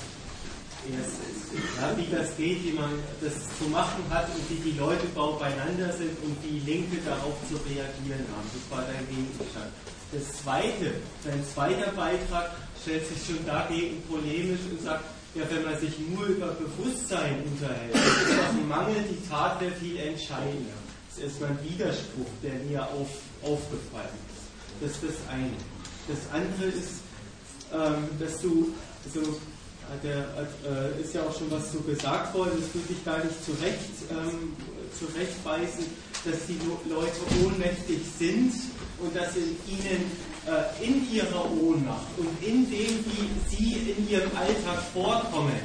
Ja, 0.89 1.95
wie 1.95 2.09
das 2.09 2.35
geht, 2.37 2.63
wie 2.63 2.73
man 2.73 2.89
das 3.21 3.33
zu 3.59 3.69
machen 3.69 4.01
hat 4.09 4.25
und 4.33 4.49
wie 4.49 4.71
die 4.71 4.77
Leute 4.79 5.05
beieinander 5.13 5.93
sind 5.93 6.17
und 6.23 6.35
wie 6.41 6.57
Linke 6.65 6.97
darauf 7.05 7.37
zu 7.47 7.53
reagieren 7.69 8.25
haben. 8.33 8.49
Das 8.49 8.65
war 8.75 8.83
dein 8.89 9.05
Gegenstand. 9.05 9.69
Das 10.11 10.41
zweite, 10.41 10.95
dein 11.23 11.45
zweiter 11.45 11.91
Beitrag 11.91 12.51
stellt 12.81 13.07
sich 13.07 13.23
schon 13.27 13.45
dagegen 13.45 14.01
polemisch 14.09 14.65
und 14.71 14.81
sagt, 14.81 15.05
ja, 15.35 15.43
wenn 15.49 15.63
man 15.63 15.79
sich 15.79 15.93
nur 15.99 16.25
über 16.25 16.47
Bewusstsein 16.47 17.43
unterhält, 17.45 17.93
das 17.93 18.01
ist 18.03 18.39
ein 18.49 18.67
Mangel, 18.67 19.05
die 19.07 19.29
Tat 19.29 19.61
wäre 19.61 19.71
viel 19.73 19.97
entscheidender. 19.97 20.81
Das 21.15 21.25
ist 21.25 21.41
erstmal 21.41 21.49
ein 21.51 21.59
Widerspruch, 21.69 22.31
der 22.41 22.53
mir 22.53 22.83
auf, 22.83 23.09
aufgefallen 23.43 24.15
ist. 24.31 24.47
Das 24.79 24.91
ist 24.91 25.03
das 25.03 25.29
eine. 25.29 25.51
Das 26.07 26.19
andere 26.31 26.69
ist, 26.71 27.03
ähm, 27.73 28.07
dass 28.17 28.41
du, 28.41 28.73
also, 29.05 29.39
der, 30.03 30.23
äh, 30.63 31.01
ist 31.01 31.13
ja 31.13 31.23
auch 31.23 31.37
schon 31.37 31.51
was 31.51 31.69
so 31.73 31.79
gesagt 31.81 32.33
worden, 32.33 32.51
das 32.61 32.73
würde 32.73 32.93
ich 32.93 33.03
gar 33.03 33.21
nicht 33.23 33.43
zurecht, 33.43 34.07
ähm, 34.09 34.55
zurechtweisen, 34.97 35.85
dass 36.23 36.47
die 36.47 36.59
Leute 36.89 37.19
ohnmächtig 37.45 37.99
sind 38.17 38.53
und 38.99 39.13
dass 39.13 39.35
in 39.35 39.57
ihnen 39.67 40.11
äh, 40.47 40.85
in 40.85 41.11
ihrer 41.11 41.51
Ohnmacht 41.51 42.07
und 42.17 42.41
in 42.41 42.69
dem, 42.69 43.03
wie 43.05 43.55
sie 43.55 43.91
in 43.91 44.09
ihrem 44.09 44.31
Alltag 44.37 44.81
vorkommen, 44.93 45.59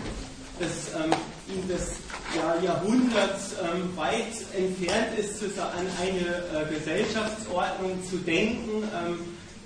dass 0.59 0.95
ähm, 1.01 1.13
ihnen 1.49 1.69
das 1.69 1.93
ja, 2.37 2.63
Jahrhundert 2.63 3.41
ähm, 3.63 3.97
weit 3.97 4.35
entfernt 4.57 5.19
ist, 5.19 5.43
an 5.59 5.87
eine 6.01 6.67
äh, 6.67 6.75
Gesellschaftsordnung 6.75 7.99
zu 8.09 8.19
denken, 8.19 8.83
ähm, 8.83 9.19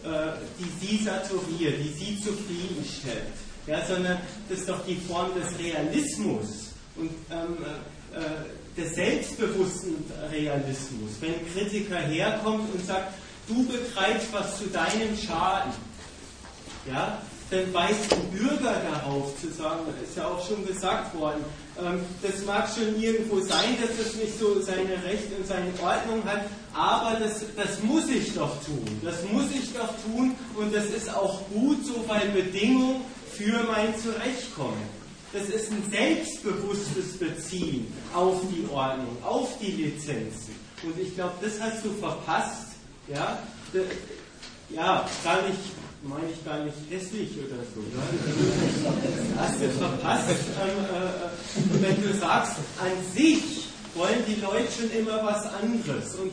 äh, 0.05 0.33
die 0.59 0.87
sie 0.87 1.05
saturiert, 1.05 1.75
die 1.79 1.93
sie 1.93 2.21
zufriedenstellt. 2.21 3.33
Ja, 3.67 3.85
sondern 3.87 4.19
das 4.49 4.61
ist 4.61 4.69
doch 4.69 4.85
die 4.87 4.97
Form 4.97 5.31
des 5.35 5.59
Realismus 5.59 6.73
und 6.97 7.11
ähm, 7.31 7.59
äh, 8.15 8.81
des 8.81 8.95
selbstbewussten 8.95 9.97
Realismus. 10.31 11.11
Wenn 11.21 11.35
ein 11.35 11.53
Kritiker 11.53 11.99
herkommt 11.99 12.73
und 12.73 12.85
sagt, 12.87 13.13
du 13.47 13.67
betreibst 13.67 14.29
was 14.33 14.59
zu 14.59 14.65
deinem 14.69 15.17
Schaden, 15.17 15.73
ja, 16.91 17.21
dann 17.51 17.75
weist 17.75 18.13
ein 18.13 18.31
Bürger 18.31 18.81
darauf 18.91 19.39
zu 19.41 19.49
sagen, 19.51 19.81
ist 20.03 20.17
ja 20.17 20.27
auch 20.27 20.47
schon 20.47 20.65
gesagt 20.67 21.15
worden, 21.19 21.45
das 22.23 22.45
mag 22.45 22.69
schon 22.69 23.01
irgendwo 23.01 23.41
sein, 23.41 23.77
dass 23.81 23.97
das 23.97 24.15
nicht 24.17 24.39
so 24.39 24.61
seine 24.61 25.03
Rechte 25.05 25.35
und 25.37 25.47
seine 25.47 25.71
Ordnung 25.83 26.25
hat, 26.25 26.47
aber 26.75 27.19
das, 27.19 27.43
das 27.57 27.83
muss 27.83 28.09
ich 28.09 28.35
doch 28.35 28.63
tun. 28.65 28.85
Das 29.03 29.17
muss 29.31 29.51
ich 29.51 29.73
doch 29.73 29.93
tun 30.05 30.35
und 30.57 30.75
das 30.75 30.87
ist 30.87 31.15
auch 31.15 31.41
gut 31.49 31.85
so, 31.85 32.05
weil 32.07 32.29
Bedingung 32.31 33.03
für 33.33 33.65
mein 33.65 33.97
Zurechtkommen. 33.99 35.01
Das 35.33 35.49
ist 35.49 35.71
ein 35.71 35.83
selbstbewusstes 35.91 37.19
Beziehen 37.19 37.93
auf 38.15 38.41
die 38.51 38.69
Ordnung, 38.73 39.17
auf 39.23 39.59
die 39.61 39.71
Lizenzen. 39.71 40.57
Und 40.83 40.99
ich 41.01 41.15
glaube, 41.15 41.35
das 41.41 41.61
hast 41.61 41.85
du 41.85 41.93
verpasst. 42.01 42.67
Ja, 43.07 43.39
ja 44.71 45.09
gar 45.23 45.43
nicht, 45.43 45.59
meine 46.03 46.31
ich 46.31 46.45
gar 46.45 46.65
nicht 46.65 46.77
hässlich 46.89 47.31
oder 47.39 47.61
so. 47.75 47.81
Ne? 47.81 48.03
Hast 49.37 49.61
du 49.61 49.69
verpasst, 49.71 50.31
ähm, 50.31 50.85
äh, 50.85 51.83
wenn 51.83 52.03
du 52.03 52.15
sagst, 52.19 52.57
an 52.81 52.93
sich 53.15 53.69
wollen 53.95 54.25
die 54.27 54.41
Leute 54.41 54.69
schon 54.71 54.91
immer 54.93 55.25
was 55.25 55.45
anderes 55.53 56.15
und 56.15 56.33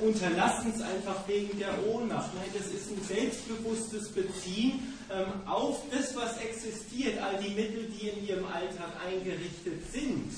unterlassen 0.00 0.72
es 0.74 0.80
einfach 0.80 1.28
wegen 1.28 1.58
der 1.58 1.86
Ohnmacht. 1.86 2.30
Nein, 2.34 2.50
das 2.56 2.66
ist 2.68 2.90
ein 2.90 3.02
selbstbewusstes 3.06 4.08
Beziehen 4.10 4.94
ähm, 5.10 5.46
auf 5.46 5.82
das, 5.90 6.16
was 6.16 6.38
existiert, 6.38 7.20
all 7.22 7.40
die 7.42 7.50
Mittel, 7.50 7.88
die 7.88 8.08
in 8.08 8.26
ihrem 8.26 8.46
Alltag 8.46 8.92
eingerichtet 9.04 9.92
sind, 9.92 10.32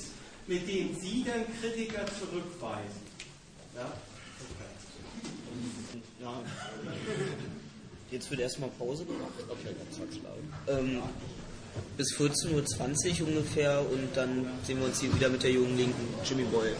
mit 0.47 0.67
denen 0.67 0.99
sie 0.99 1.23
dann 1.23 1.45
Kritiker 1.61 2.05
zurückweisen. 2.19 3.07
Ja? 3.75 3.91
Okay. 4.51 6.01
ja. 6.21 6.43
Jetzt 8.11 8.31
wird 8.31 8.41
erstmal 8.41 8.69
Pause 8.71 9.05
gemacht. 9.05 9.31
Ähm, 10.67 11.01
bis 11.95 12.15
14.20 12.17 13.21
Uhr 13.21 13.27
ungefähr 13.27 13.79
und 13.81 14.09
dann 14.15 14.47
sehen 14.63 14.79
wir 14.79 14.87
uns 14.87 14.99
hier 14.99 15.13
wieder 15.13 15.29
mit 15.29 15.43
der 15.43 15.51
jungen 15.51 15.77
Linken, 15.77 16.07
Jimmy 16.23 16.43
Boyle. 16.43 16.75